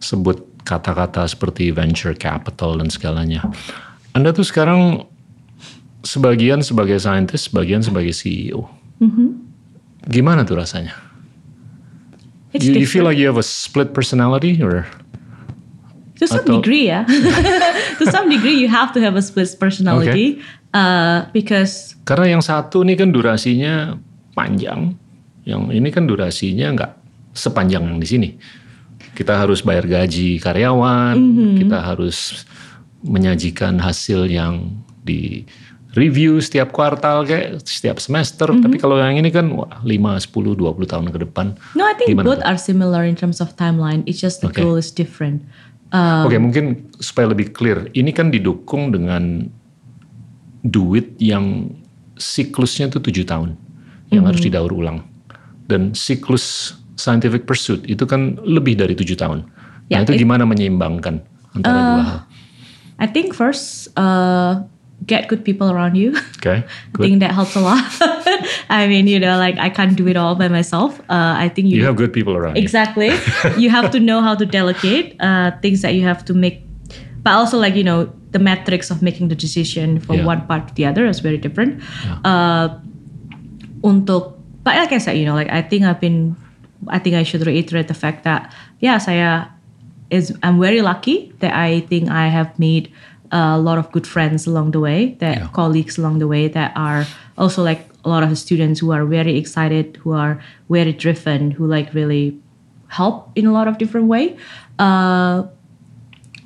[0.00, 3.42] sebut kata-kata seperti venture capital dan segalanya.
[4.14, 5.06] Anda tuh sekarang
[6.06, 8.70] sebagian sebagai scientist, sebagian sebagai CEO.
[9.02, 9.28] Mm-hmm.
[10.06, 10.94] Gimana tuh rasanya?
[12.54, 14.86] you, you feel like you have a split personality or?
[16.22, 17.02] To some atau, degree ya.
[17.98, 20.70] to some degree you have to have a split personality okay.
[20.70, 21.98] uh, because.
[22.06, 23.98] Karena yang satu ini kan durasinya
[24.38, 24.94] panjang,
[25.42, 26.92] yang ini kan durasinya nggak
[27.34, 28.30] sepanjang yang di sini
[29.12, 31.52] kita harus bayar gaji karyawan, mm-hmm.
[31.60, 32.48] kita harus
[33.04, 34.72] menyajikan hasil yang
[35.04, 35.44] di
[35.94, 38.48] review setiap kuartal kayak setiap semester.
[38.48, 38.64] Mm-hmm.
[38.64, 41.46] Tapi kalau yang ini kan wah, 5, 10, 20 tahun ke depan.
[41.76, 44.04] No, I think both are similar in terms of timeline.
[44.08, 44.64] It's just the okay.
[44.64, 45.44] goal is different.
[45.92, 46.64] Um, Oke, okay, mungkin
[47.04, 49.52] supaya lebih clear, ini kan didukung dengan
[50.64, 51.68] duit yang
[52.16, 53.52] siklusnya itu tujuh tahun
[54.08, 54.28] yang mm-hmm.
[54.28, 55.04] harus didaur ulang
[55.68, 59.44] dan siklus scientific pursuit itu kan lebih dari tujuh tahun.
[59.90, 61.20] Yeah, nah itu it, gimana menyeimbangkan
[61.58, 62.18] antara uh, dua hal?
[63.02, 64.62] I think first uh,
[65.06, 66.16] get good people around you.
[66.38, 67.06] Okay, good.
[67.06, 67.84] I think that helps a lot.
[68.70, 71.00] I mean, you know, like I can't do it all by myself.
[71.10, 72.56] Uh, I think you, you have good people around.
[72.56, 73.08] Exactly.
[73.08, 73.20] You.
[73.66, 76.62] you have to know how to delegate uh, things that you have to make,
[77.22, 80.24] but also like you know the metrics of making the decision from yeah.
[80.24, 81.82] one part to the other is very different.
[82.04, 82.18] Yeah.
[82.24, 82.80] Uh,
[83.82, 86.36] untuk, but like I said, you know, like I think I've been
[86.88, 89.46] I think I should reiterate the fact that yeah, saya
[90.10, 92.92] is I'm very lucky that I think I have made
[93.32, 95.48] a lot of good friends along the way, that yeah.
[95.52, 97.06] colleagues along the way that are
[97.38, 101.66] also like a lot of students who are very excited, who are very driven, who
[101.66, 102.38] like really
[102.88, 104.36] help in a lot of different way.
[104.78, 105.44] Uh,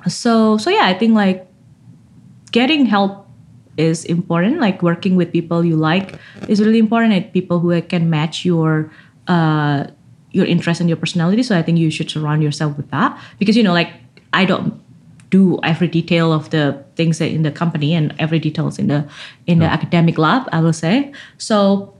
[0.07, 1.45] so so yeah, I think like
[2.51, 3.27] getting help
[3.75, 4.59] is important.
[4.59, 6.15] Like working with people you like
[6.47, 7.13] is really important.
[7.13, 8.91] And people who can match your
[9.27, 9.87] uh,
[10.31, 11.43] your interest and your personality.
[11.43, 13.91] So I think you should surround yourself with that because you know, like
[14.31, 14.79] I don't
[15.29, 19.07] do every detail of the things in the company and every details in the
[19.45, 20.47] in the academic lab.
[20.51, 21.93] I will say so.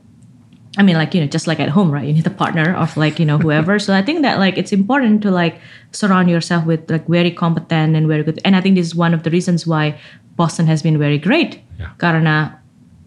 [0.78, 2.06] I mean, like you know, just like at home, right?
[2.06, 3.80] You need a partner of like you know whoever.
[3.86, 5.60] so I think that like it's important to like
[5.92, 8.40] surround yourself with like very competent and very good.
[8.46, 10.00] And I think this is one of the reasons why
[10.36, 11.62] Boston has been very great.
[11.80, 11.90] Yeah.
[11.98, 12.60] Karena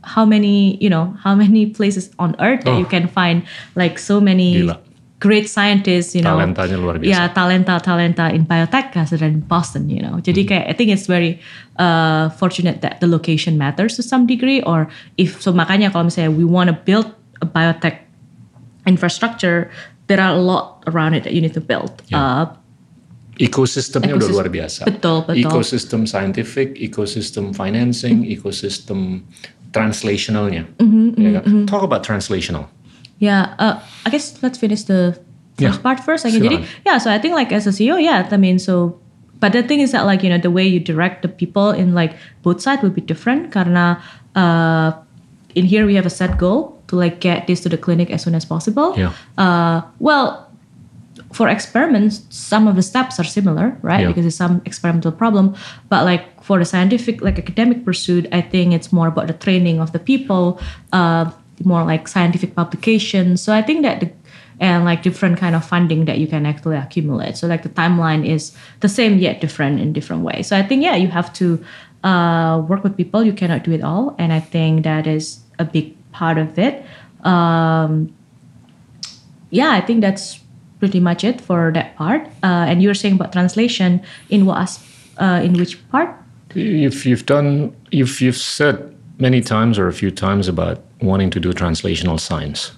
[0.02, 2.78] how many you know how many places on earth that oh.
[2.78, 3.44] you can find
[3.76, 4.80] like so many Gila
[5.20, 6.40] great scientists, you know.
[6.40, 7.12] Talentanya luar biasa.
[7.12, 10.18] Yeah, talenta talenta in biotech kasih in Boston, you know.
[10.18, 10.48] Jadi hmm.
[10.48, 11.38] kayak I think it's very
[11.76, 14.88] uh, fortunate that the location matters to some degree, or
[15.20, 17.06] if so makanya kalau misalnya we want to build
[17.44, 18.00] a biotech
[18.88, 19.68] infrastructure,
[20.08, 22.02] there are a lot around it that you need to build.
[22.08, 22.18] Yeah.
[22.18, 22.44] Uh,
[23.40, 24.84] Ekosistemnya udah luar biasa.
[24.84, 25.48] Betul, betul.
[25.48, 28.36] Ekosistem scientific, ekosistem financing, mm.
[28.36, 29.24] ekosistem
[29.72, 30.68] translationalnya.
[30.76, 31.42] Mm -hmm, ya kan?
[31.48, 31.64] mm -hmm.
[31.64, 32.68] Talk about translational.
[33.20, 35.20] Yeah, uh, I guess let's finish the
[35.60, 35.82] first yeah.
[35.84, 36.24] part first.
[36.24, 38.98] Like, jadi, yeah, so I think like as a CEO, yeah, I mean, so,
[39.38, 41.94] but the thing is that like, you know, the way you direct the people in
[41.94, 44.00] like both sides will be different karena
[44.34, 44.92] uh,
[45.54, 48.24] in here we have a set goal to like get this to the clinic as
[48.24, 48.96] soon as possible.
[48.96, 49.12] Yeah.
[49.36, 50.50] Uh, well,
[51.32, 54.00] for experiments, some of the steps are similar, right?
[54.00, 54.08] Yeah.
[54.08, 55.54] Because it's some experimental problem.
[55.88, 59.78] But like for the scientific, like academic pursuit, I think it's more about the training
[59.78, 60.60] of the people,
[60.92, 61.30] uh,
[61.64, 63.42] more like scientific publications.
[63.42, 64.10] So I think that the
[64.60, 67.36] and like different kind of funding that you can actually accumulate.
[67.36, 70.48] So like the timeline is the same yet different in different ways.
[70.48, 71.64] So I think yeah, you have to
[72.04, 73.24] uh, work with people.
[73.24, 76.84] You cannot do it all, and I think that is a big part of it.
[77.24, 78.14] Um,
[79.48, 80.40] yeah, I think that's
[80.78, 82.26] pretty much it for that part.
[82.42, 84.78] Uh, and you're saying about translation in what
[85.18, 86.14] uh, in which part?
[86.54, 91.40] If you've done, if you've said many times or a few times about wanting to
[91.40, 92.72] do translational science.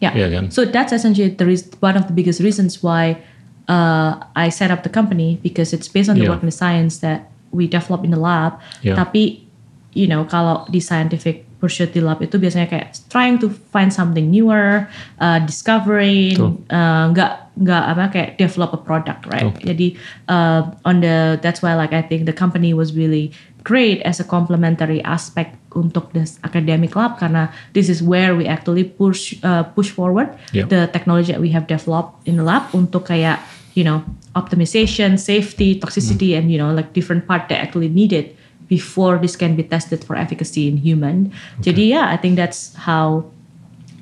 [0.00, 0.16] Yeah.
[0.16, 0.50] yeah again.
[0.50, 3.22] So that's essentially the re- one of the biggest reasons why
[3.68, 6.30] uh, I set up the company because it's based on the yeah.
[6.30, 8.60] work in the science that we develop in the lab.
[8.82, 8.96] Yeah.
[8.96, 9.46] Tapi,
[9.94, 14.28] you know, kalau di scientific pursuit di lab itu biasanya kayak trying to find something
[14.28, 14.84] newer,
[15.24, 16.36] uh, discovering,
[16.68, 19.48] uh, nggak nggak apa kayak develop a product, right?
[19.48, 19.72] Tuh.
[19.72, 19.96] Jadi
[20.28, 23.32] uh, on the that's why like I think the company was really
[23.64, 28.86] great as a complementary aspect untuk this academic lab karena this is where we actually
[28.86, 30.70] push uh, push forward yep.
[30.70, 33.42] the technology that we have developed in the lab untuk kayak
[33.74, 34.02] you know
[34.34, 36.38] optimization, safety, toxicity, mm.
[36.38, 38.34] and you know like different part that actually needed
[38.68, 41.30] before this can be tested for efficacy in human.
[41.60, 41.70] Okay.
[41.70, 43.30] Jadi yeah, I think that's how.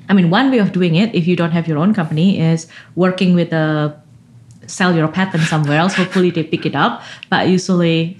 [0.09, 2.67] I mean, one way of doing it, if you don't have your own company, is
[2.99, 3.95] working with a
[4.67, 5.95] sell your patent somewhere else.
[5.95, 7.01] Hopefully, they pick it up.
[7.31, 8.19] But usually,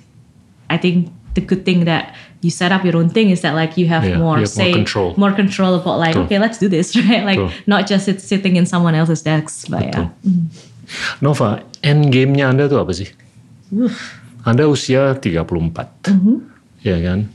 [0.69, 3.77] I think the good thing that you set up your own thing is that like
[3.79, 5.09] you have yeah, more you have say, more control.
[5.17, 7.23] more control about like okay, let's do this, right?
[7.23, 10.09] Like not just it's sitting in someone else's desk, but yeah.
[10.27, 10.51] Mm.
[11.23, 13.07] Nova, end game-nya Anda tuh apa sih?
[13.71, 13.89] Uh
[14.43, 16.11] anda usia 34.
[16.11, 16.37] Mm -hmm.
[16.83, 17.31] Ya kan?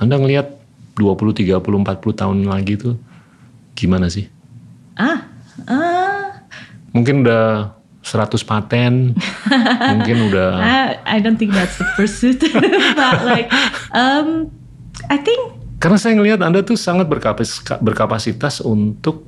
[0.00, 0.56] Anda ngelihat
[0.96, 2.96] 20, 30, 40 tahun lagi tuh
[3.76, 4.24] gimana sih?
[4.96, 5.28] Ah,
[5.68, 6.40] ah.
[6.96, 9.12] Mungkin udah 100 paten,
[9.92, 10.50] mungkin udah.
[10.56, 12.40] I, I don't think that's the pursuit,
[12.98, 13.52] but like,
[13.92, 14.48] um,
[15.12, 15.60] I think.
[15.80, 17.08] Karena saya ngelihat Anda tuh sangat
[17.80, 19.24] berkapasitas untuk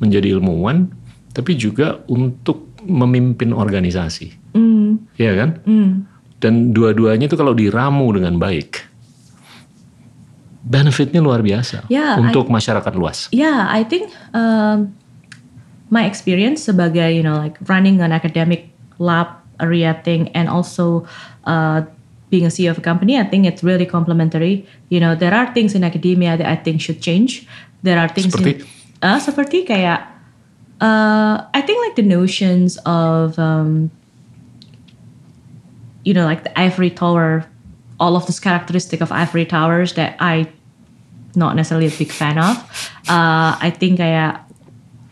[0.00, 0.88] menjadi ilmuwan,
[1.36, 4.56] tapi juga untuk memimpin organisasi.
[4.56, 4.90] Mm.
[5.20, 5.50] Iya kan?
[5.68, 5.92] Mm.
[6.40, 8.80] Dan dua-duanya itu kalau diramu dengan baik,
[10.64, 13.28] benefitnya luar biasa yeah, untuk I, masyarakat luas.
[13.32, 14.96] Yeah, I think um,
[15.90, 19.28] my experience sebagai you know like running an academic lab
[19.60, 21.04] area thing and also
[21.44, 21.82] uh,
[22.30, 24.66] being a CEO of a company, I think it's really complementary.
[24.88, 27.46] You know, there are things in academia that I think should change.
[27.82, 28.66] There are things seperti in,
[29.02, 30.06] uh, seperti kayak
[30.80, 33.90] uh, I think like the notions of um,
[36.04, 37.44] you know like the ivory tower
[37.98, 40.48] all of this characteristic of ivory towers that I
[41.34, 42.56] not necessarily a big fan of
[43.08, 44.44] uh, I think kayak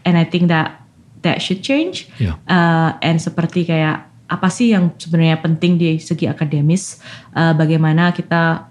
[0.08, 0.80] and I think that
[1.20, 2.40] that should change yeah.
[2.48, 7.00] uh, and seperti kayak apa sih yang sebenarnya penting di segi akademis
[7.36, 8.68] uh, bagaimana kita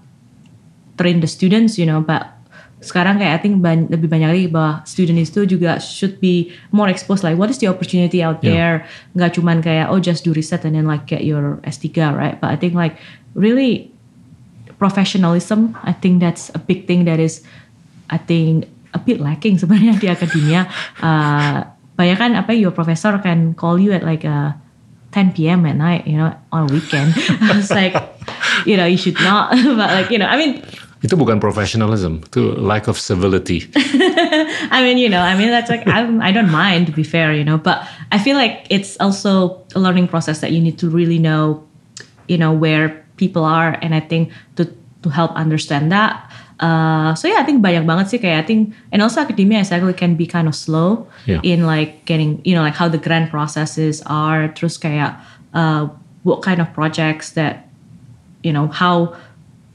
[0.97, 2.37] train the students you know but
[2.77, 6.85] sekarang kayak I think ban lebih banyak lagi bahwa student itu juga should be more
[6.85, 9.17] exposed like what is the opportunity out there yeah.
[9.17, 12.53] nggak cuman kayak oh just do research and then like get your S3 right but
[12.53, 13.01] I think like
[13.33, 13.89] really
[14.77, 17.41] professionalism I think that's a big thing that is
[18.13, 20.69] I think a bit lacking sebenarnya di akademia
[21.01, 21.65] uh,
[21.97, 24.53] banyak kan apa your professor can call you at like a
[25.11, 25.65] 10 p.m.
[25.65, 27.13] at night, you know, on a weekend.
[27.41, 27.95] I was like,
[28.65, 29.51] you know, you should not.
[29.79, 30.61] but like, you know, I mean,
[30.97, 33.69] Itu bukan professionalism, itu lack of civility.
[34.73, 37.29] I mean, you know, I mean that's like I'm, I don't mind to be fair,
[37.37, 40.89] you know, but I feel like it's also a learning process that you need to
[40.89, 41.61] really know,
[42.25, 44.65] you know, where people are, and I think to
[45.05, 46.17] to help understand that.
[46.59, 49.93] Uh, so yeah, I think banyak banget sih kayak I think, and also academia exactly
[49.93, 51.37] can be kind of slow yeah.
[51.45, 55.21] in like getting, you know, like how the grant processes are, terus kayak
[55.53, 55.85] uh,
[56.25, 57.69] what kind of projects that,
[58.41, 59.13] you know, how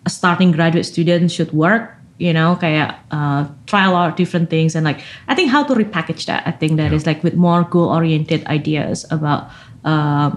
[0.07, 4.47] a starting graduate student should work you know kayak uh, try a lot of different
[4.47, 6.99] things and like I think how to repackage that I think that yeah.
[6.99, 9.51] is like with more goal oriented ideas about
[9.83, 10.31] uh,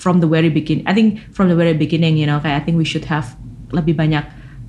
[0.00, 2.80] from the very beginning I think from the very beginning you know kayak I think
[2.80, 3.36] we should have
[3.68, 4.24] lebih banyak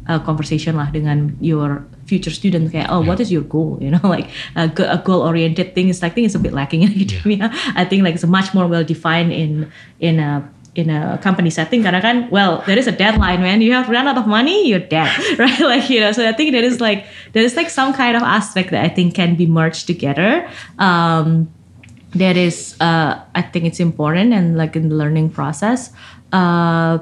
[0.07, 2.71] uh, conversation lah dengan your future student.
[2.71, 3.07] Kayak oh yeah.
[3.07, 3.77] what is your goal?
[3.85, 6.53] You know like a, a goal oriented thing is like I think it's a bit
[6.53, 7.73] lacking in academia yeah.
[7.75, 10.45] I think like it's much more well defined in in a
[10.75, 11.83] in a company setting.
[11.83, 13.61] Karena kan well there is a deadline man.
[13.61, 15.59] You have run out of money you're dead right?
[15.59, 18.23] Like you know so I think there is like there is like some kind of
[18.23, 20.47] aspect that I think can be merged together.
[20.79, 21.49] Um,
[22.15, 25.91] that is uh, I think it's important and like in the learning process.
[26.31, 26.99] Uh,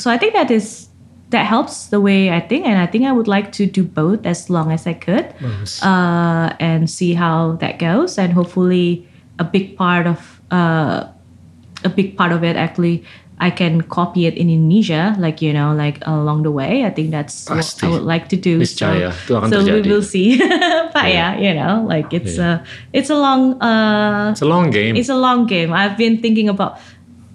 [0.00, 0.89] so I think that is
[1.30, 4.26] that helps the way I think and I think I would like to do both
[4.26, 5.82] as long as I could nice.
[5.82, 9.06] uh, and see how that goes and hopefully
[9.38, 11.06] a big part of uh,
[11.84, 13.04] a big part of it actually
[13.40, 16.84] I can copy it in Indonesia, like you know, like along the way.
[16.84, 17.86] I think that's Pasti.
[17.86, 18.62] what I would like to do.
[18.66, 20.36] So, so we will see.
[20.92, 21.08] but yeah.
[21.08, 21.38] yeah.
[21.40, 22.60] you know, like it's yeah.
[22.60, 24.94] a it's a long uh, it's a long game.
[24.94, 25.72] It's a long game.
[25.72, 26.78] I've been thinking about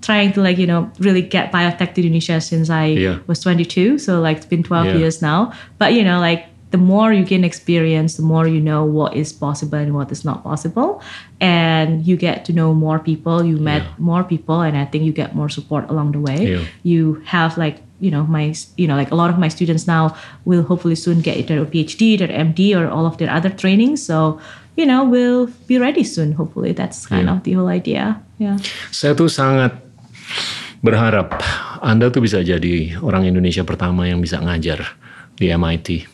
[0.06, 3.18] trying to like you know really get biotech to Indonesia since I yeah.
[3.26, 3.97] was 22.
[3.97, 5.51] So like it's been 12 years now.
[5.82, 6.45] But you know, like
[6.76, 10.26] the more you gain experience, the more you know what is possible and what is
[10.26, 11.01] not possible.
[11.39, 13.93] And you get to know more people, you met yeah.
[13.97, 16.60] more people, and I think you get more support along the way.
[16.60, 16.64] Yeah.
[16.84, 20.18] You have like, you know, my, you know, like a lot of my students now
[20.43, 24.03] will hopefully soon get their PhD, their MD, or all of their other trainings.
[24.03, 24.41] So,
[24.76, 26.34] you know, we'll be ready soon.
[26.34, 27.38] Hopefully, that's kind yeah.
[27.38, 28.20] of the whole idea.
[28.36, 28.60] Yeah.
[28.91, 29.84] Saya tuh sangat
[30.86, 31.41] berharap
[31.81, 34.95] Anda tuh bisa jadi orang Indonesia pertama yang bisa ngajar
[35.36, 36.05] di MIT.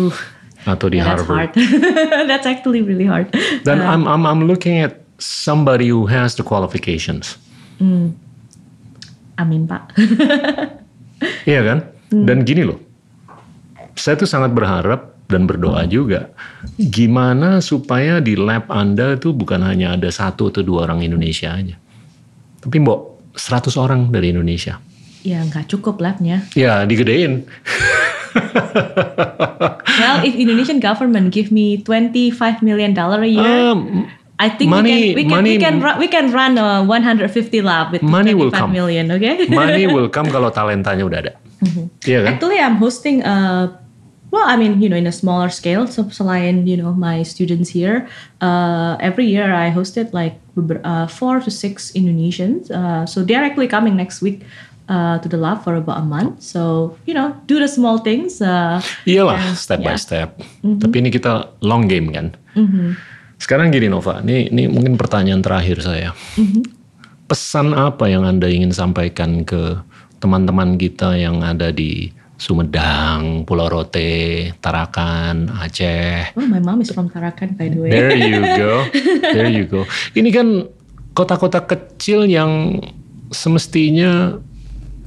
[0.00, 0.16] Ooh,
[0.64, 1.52] atau di yeah, Harvard.
[1.52, 2.26] That's hard.
[2.30, 3.30] that's actually really hard.
[3.62, 7.36] Dan uh, I'm I'm I'm looking at somebody who has the qualifications.
[7.78, 8.16] Hmm.
[9.36, 9.92] Amin Pak.
[11.50, 11.78] iya kan?
[12.10, 12.24] Hmm.
[12.24, 12.78] Dan gini loh,
[13.98, 16.30] saya tuh sangat berharap dan berdoa juga
[16.76, 21.76] gimana supaya di lab Anda itu bukan hanya ada satu atau dua orang Indonesia aja.
[22.60, 24.78] Tapi mbok 100 orang dari Indonesia.
[25.26, 26.46] Ya nggak cukup labnya.
[26.54, 27.48] Ya digedein.
[30.00, 35.14] well, if Indonesian government give me 25 million dollar a year, um, I think money,
[35.14, 37.30] we can we can money, we can run, we can run a 150
[37.62, 38.70] lab with money 25 will come.
[38.74, 39.46] million, okay?
[39.48, 41.32] money will come kalau talentanya udah ada.
[41.62, 41.84] Mm-hmm.
[42.04, 42.30] Iya kan?
[42.34, 43.34] Actually, I'm hosting a
[44.34, 45.86] well, I mean, you know, in a smaller scale.
[45.86, 48.10] So selain you know my students here,
[48.42, 50.42] uh, every year I hosted like
[50.82, 52.66] uh, four to six Indonesians.
[52.66, 54.42] Uh, so they're actually coming next week
[54.90, 56.42] uh, to the lab for about a month.
[56.42, 58.42] So you know, do the small things.
[58.42, 59.94] Uh, Iyalah, and, step yeah.
[59.94, 60.28] by step.
[60.66, 60.82] Mm-hmm.
[60.82, 62.34] Tapi ini kita long game kan.
[62.58, 63.14] Mm-hmm.
[63.38, 66.10] Sekarang gini Nova, ini ini mungkin pertanyaan terakhir saya.
[66.34, 66.62] Mm-hmm.
[67.30, 69.78] Pesan apa yang anda ingin sampaikan ke
[70.18, 76.34] teman-teman kita yang ada di Sumedang, Pulau Rote, Tarakan, Aceh.
[76.34, 77.90] Oh, my mom is from Tarakan by the way.
[77.94, 78.74] There you go.
[79.22, 79.86] There you go.
[80.18, 80.66] Ini kan
[81.14, 82.82] kota-kota kecil yang
[83.30, 84.34] semestinya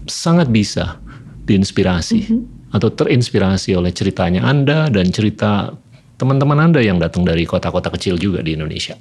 [0.07, 1.03] sangat bisa
[1.43, 2.41] diinspirasi mm -hmm.
[2.75, 5.75] atau terinspirasi oleh ceritanya Anda dan cerita
[6.15, 8.95] teman-teman Anda yang datang dari kota-kota kecil juga di Indonesia.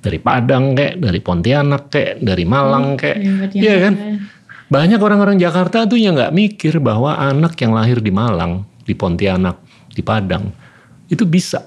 [0.00, 3.52] Dari Padang kayak, dari Pontianak kayak, dari Malang kayak.
[3.52, 3.94] Iya ya kan?
[4.70, 9.58] Banyak orang-orang Jakarta tuh yang nggak mikir bahwa anak yang lahir di Malang, di Pontianak,
[9.90, 10.54] di Padang
[11.10, 11.66] itu bisa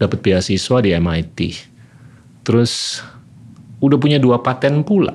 [0.00, 1.38] dapat beasiswa di MIT.
[2.40, 3.04] Terus
[3.84, 5.12] udah punya dua paten pula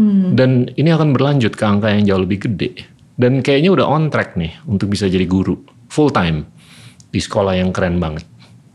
[0.00, 0.32] Hmm.
[0.32, 2.88] Dan ini akan berlanjut ke angka yang jauh lebih gede.
[3.20, 5.60] Dan kayaknya udah on track nih untuk bisa jadi guru
[5.92, 6.48] full time
[7.12, 8.24] di sekolah yang keren banget.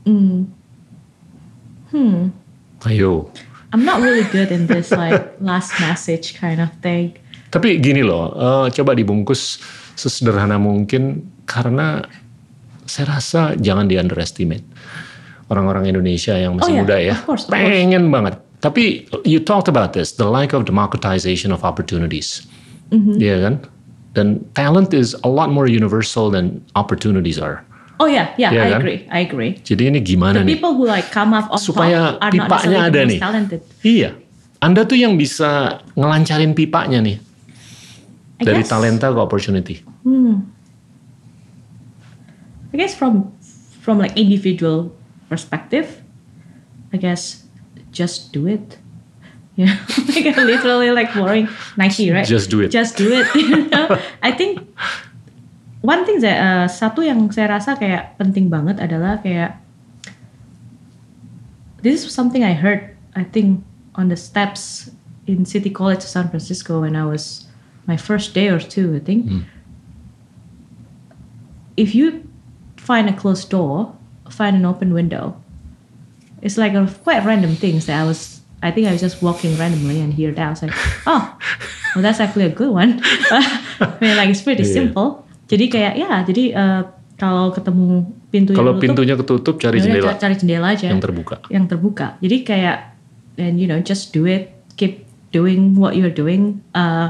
[0.06, 0.46] Hmm.
[1.90, 2.30] Hmm.
[2.86, 3.34] Ayo.
[3.74, 7.18] I'm not really good in this like last message kind of thing.
[7.56, 9.64] Tapi gini loh, uh, coba dibungkus
[9.96, 12.04] sesederhana mungkin karena
[12.84, 14.68] saya rasa jangan di underestimate
[15.48, 16.84] orang-orang Indonesia yang masih oh, yeah.
[16.84, 18.14] muda ya, of course, of pengen course.
[18.14, 18.36] banget
[18.66, 22.42] tapi you talked about this, the lack of democratization of opportunities.
[22.90, 23.22] Mm-hmm.
[23.22, 23.56] Yeah kan?
[24.18, 24.28] Dan
[24.58, 27.62] talent is a lot more universal than opportunities are.
[28.02, 28.80] Oh yeah, yeah, yeah I kan?
[28.82, 29.52] agree, I agree.
[29.62, 30.58] Jadi ini gimana the nih?
[30.58, 33.20] people who like come up on supaya top are pipanya not ada nih.
[33.22, 33.62] Talented.
[33.86, 34.10] Iya,
[34.66, 37.22] Anda tuh yang bisa ngelancarin pipanya nih
[38.40, 39.82] I dari guess, talenta ke opportunity.
[40.04, 40.52] Hmm.
[42.72, 43.32] I guess from
[43.80, 44.92] from like individual
[45.32, 46.04] perspective,
[46.92, 47.48] I guess
[47.92, 48.80] just do it.
[49.56, 49.72] Yeah,
[50.12, 51.48] like literally like boring
[51.80, 52.28] Nike, right?
[52.28, 52.76] Just do it.
[52.76, 53.24] Just do it.
[53.40, 53.88] you know?
[54.20, 54.60] I think
[55.80, 59.56] one thing saya uh, satu yang saya rasa kayak penting banget adalah kayak
[61.88, 63.64] this is something I heard I think
[63.96, 64.92] on the steps
[65.24, 67.45] in City College San Francisco when I was
[67.88, 69.30] my first day or two I think.
[69.30, 69.42] Hmm.
[71.76, 72.24] If you
[72.78, 73.96] find a closed door,
[74.30, 75.36] find an open window
[76.46, 79.58] it's like a quite random things that I was I think I was just walking
[79.58, 80.78] randomly and hear that I was like
[81.10, 81.26] oh
[81.98, 83.02] well that's actually a good one
[83.82, 84.78] I mean like it's pretty yeah.
[84.78, 86.82] simple jadi kayak ya jadi uh,
[87.18, 92.08] kalau ketemu pintu kalau pintunya ketutup cari jendela cari jendela aja yang terbuka yang terbuka
[92.22, 92.78] jadi kayak
[93.42, 97.10] and you know just do it keep doing what you're doing uh,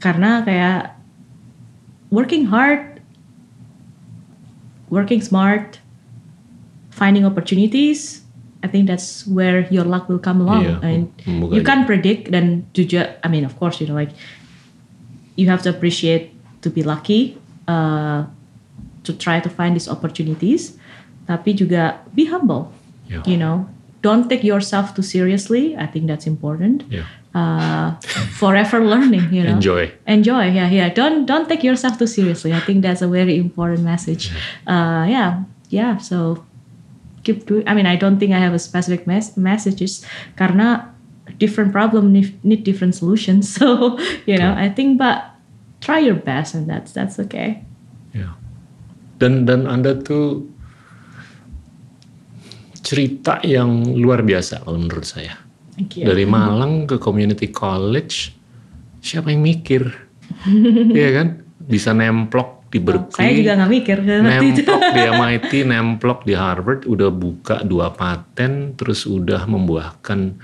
[0.00, 0.96] karena kayak
[2.10, 2.98] working hard
[4.90, 5.78] working smart
[6.90, 8.20] finding opportunities
[8.62, 10.64] I think that's where your luck will come along.
[10.64, 14.12] Yeah, and you can't predict dan juga I mean of course you know like
[15.36, 18.28] you have to appreciate to be lucky uh,
[19.04, 20.76] to try to find these opportunities.
[21.24, 22.68] Tapi juga be humble
[23.08, 23.24] yeah.
[23.24, 23.64] you know.
[24.00, 25.76] Don't take yourself too seriously.
[25.76, 26.88] I think that's important.
[26.88, 27.04] Yeah.
[27.34, 27.94] Uh,
[28.36, 29.56] forever learning you know.
[29.56, 29.92] Enjoy.
[30.06, 30.88] Enjoy yeah yeah.
[30.88, 32.52] Don't don't take yourself too seriously.
[32.52, 34.30] I think that's a very important message.
[34.30, 35.30] Yeah, uh, yeah
[35.70, 36.44] yeah so
[37.22, 40.04] keep doing I mean I don't think I have a specific mes messages
[40.36, 40.90] karena
[41.38, 43.46] different problem need, need different solutions.
[43.58, 45.30] So you know I think but
[45.80, 47.62] try your best and that's that's okay.
[48.10, 48.40] Ya
[49.20, 50.48] dan dan anda tuh
[52.80, 55.36] cerita yang luar biasa kalau menurut saya
[55.88, 58.36] dari Malang ke community college
[59.00, 60.10] siapa yang mikir
[60.98, 61.28] Iya kan
[61.60, 63.18] bisa nemplok di Berkeley.
[63.18, 63.98] saya juga nggak mikir.
[64.06, 70.38] Nemplok di MIT, nemplok di Harvard, udah buka dua paten, terus udah membuahkan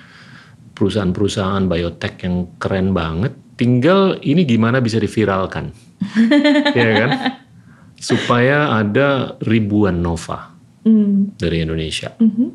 [0.74, 3.32] perusahaan-perusahaan biotech yang keren banget.
[3.56, 5.72] Tinggal ini gimana bisa diviralkan,
[6.76, 7.10] ya kan?
[7.96, 10.52] supaya ada ribuan Nova
[10.84, 11.40] mm.
[11.40, 12.12] dari Indonesia.
[12.20, 12.48] Mm -hmm.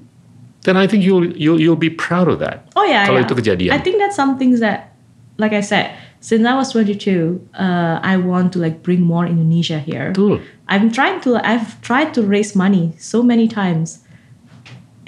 [0.64, 2.70] Then I think you'll you'll you'll be proud of that.
[2.76, 3.26] Oh yeah, kalau yeah.
[3.26, 3.72] itu kejadian.
[3.74, 4.94] I think that's something that,
[5.42, 9.82] like I said, since I was 22, uh, I want to like bring more Indonesia
[9.82, 10.14] here.
[10.14, 10.38] Betul.
[10.70, 14.06] I'm trying to I've tried to raise money so many times,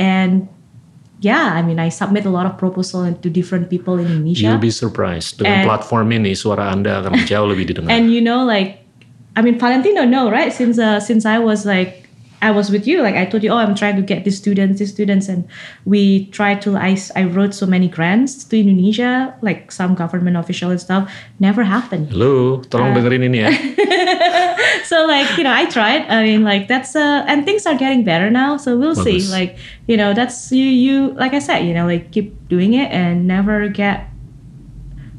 [0.02, 0.50] and
[1.22, 4.50] yeah, I mean, I submit a lot of proposal to different people in Indonesia.
[4.50, 7.94] You'll be surprised dengan and, platform ini suara anda akan jauh lebih didengar.
[7.96, 8.82] And you know, like,
[9.38, 10.52] I mean, Valentino know, right?
[10.52, 12.03] Since uh, since I was like
[12.44, 13.02] I was with you.
[13.02, 15.48] Like I told you, oh, I'm trying to get these students, these students, and
[15.86, 16.76] we tried to.
[16.76, 21.08] I I wrote so many grants to Indonesia, like some government official and stuff.
[21.40, 22.12] Never happened.
[22.12, 23.52] Hello, tolong uh, dengerin ini ya.
[24.92, 26.04] so like you know, I tried.
[26.12, 28.60] I mean, like that's uh, and things are getting better now.
[28.60, 29.08] So we'll Bagus.
[29.08, 29.32] see.
[29.32, 29.56] Like
[29.88, 33.24] you know, that's you you like I said, you know, like keep doing it and
[33.24, 34.12] never get,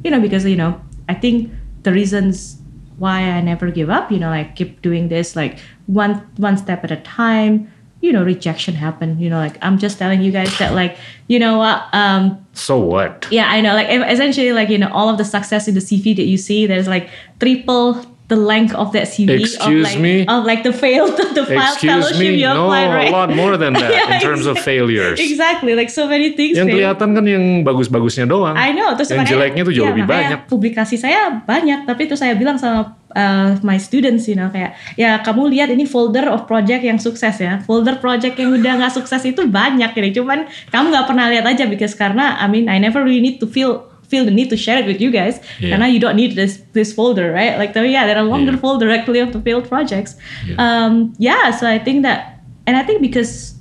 [0.05, 0.77] you know, because you know,
[1.09, 1.49] I think
[1.89, 2.61] the reasons
[2.99, 6.85] why I never give up, you know, like keep doing this, like one one step
[6.85, 7.71] at a time.
[8.01, 11.39] You know rejection happen you know like i'm just telling you guys that like you
[11.39, 13.27] know what um so what?
[13.31, 16.15] Yeah i know like essentially like you know all of the success in the cv
[16.17, 17.09] that you see there's like
[17.41, 20.25] triple the length of that CV Excuse of like, me?
[20.25, 22.41] of like the failed the failed fellowship me?
[22.41, 23.13] you no, applied, right?
[23.13, 24.61] a lot more than that yeah, in terms exactly.
[24.61, 25.19] of failures.
[25.21, 26.57] Exactly, like so many things.
[26.57, 28.57] Yang kelihatan kan yang bagus-bagusnya doang.
[28.57, 28.97] I know.
[28.97, 30.39] Terus yang jeleknya tuh jauh ya, lebih banyak.
[30.49, 35.21] Publikasi saya banyak, tapi itu saya bilang sama uh, my students, you know, kayak ya
[35.21, 37.61] kamu lihat ini folder of project yang sukses ya.
[37.69, 40.17] Folder project yang udah nggak sukses itu banyak ini.
[40.17, 43.49] Cuman kamu nggak pernah lihat aja because karena I mean I never really need to
[43.49, 45.75] feel feel the need to share it with you guys yeah.
[45.75, 48.63] karena you don't need this this folder right like yeah there are longer yeah.
[48.63, 50.15] folder directly of the failed projects
[50.47, 50.55] yeah.
[50.65, 53.59] Um, yeah so I think that and I think because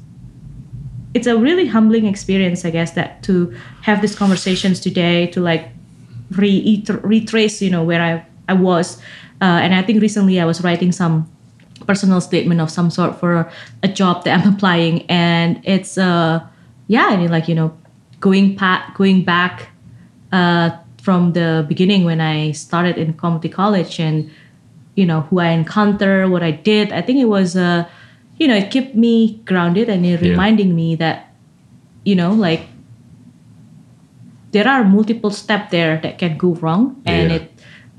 [1.17, 3.49] it's a really humbling experience I guess that to
[3.81, 5.73] have these conversations today to like
[6.37, 8.13] re retrace you know where I
[8.47, 9.01] I was
[9.41, 11.25] uh, and I think recently I was writing some
[11.89, 13.49] personal statement of some sort for
[13.81, 16.45] a job that I'm applying and it's uh
[16.87, 17.73] yeah I mean like you know
[18.19, 19.72] going pat going back
[20.33, 20.71] uh,
[21.01, 24.31] from the beginning when I started in community college and
[24.95, 26.91] you know who I encounter, what I did.
[26.91, 27.85] I think it was uh,
[28.37, 30.31] you know it kept me grounded and it yeah.
[30.31, 31.29] reminding me that
[32.03, 32.65] you know like
[34.51, 37.37] there are multiple steps there that can go wrong and yeah.
[37.37, 37.51] it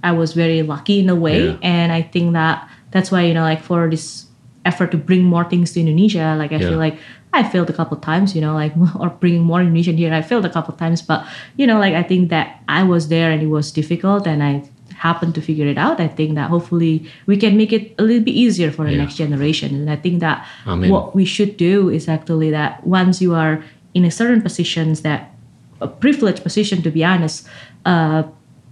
[0.03, 1.59] I was very lucky in a way yeah.
[1.63, 4.27] and I think that that's why you know like for this
[4.65, 6.99] effort to bring more things to Indonesia like I feel like
[7.35, 10.13] I failed a couple times, you know, like or bringing more Indonesian here.
[10.13, 11.27] I failed a couple times, but
[11.57, 14.69] you know, like I think that I was there and it was difficult, and I
[14.95, 16.01] happened to figure it out.
[16.01, 19.03] I think that hopefully we can make it a little bit easier for the yeah.
[19.03, 19.75] next generation.
[19.75, 20.89] And I think that Amen.
[20.89, 23.63] what we should do is actually that once you are
[23.93, 25.35] in a certain positions that
[25.81, 27.47] a privileged position, to be honest.
[27.85, 28.25] Uh,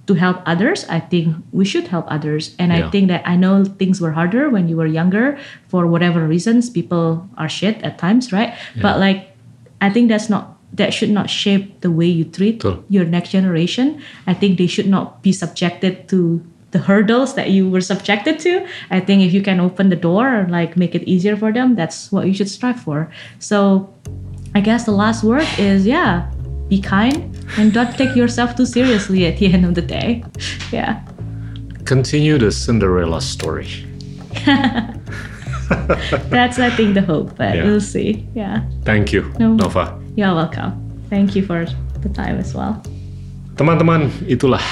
[0.07, 2.55] to help others i think we should help others.
[2.59, 2.87] And yeah.
[2.87, 5.39] i think that i know things were harder when you were younger
[5.69, 6.71] for whatever reasons.
[6.71, 8.55] People are shit at times right?
[8.75, 8.83] Yeah.
[8.83, 9.37] but like
[9.81, 14.01] i think that's not that should not shape the way you treat your next generation.
[14.27, 16.41] I think they should not be subjected to
[16.71, 18.67] the hurdles that you were subjected to.
[18.89, 21.77] I think if you can open the door and like make it easier for them
[21.77, 23.13] that's what you should strive for.
[23.39, 23.93] So
[24.55, 26.29] i guess the last word is yeah
[26.73, 27.29] be kind
[27.61, 30.25] and don't take yourself too seriously at the end of the day.
[30.73, 31.05] Yeah.
[31.85, 33.68] Continue the Cinderella story.
[36.33, 37.64] That's, I think, the hope, but yeah.
[37.68, 38.25] we'll see.
[38.33, 38.64] Yeah.
[38.89, 40.01] Thank you, no, Nova.
[40.16, 40.73] You're welcome.
[41.12, 41.68] Thank you for
[42.01, 42.81] the time as well.
[43.61, 44.64] Teman-teman, itulah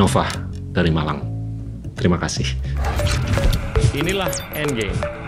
[0.00, 0.24] Nova
[0.72, 1.20] dari Malang.
[1.92, 2.56] Terima kasih.
[3.92, 5.21] Inilah Endgame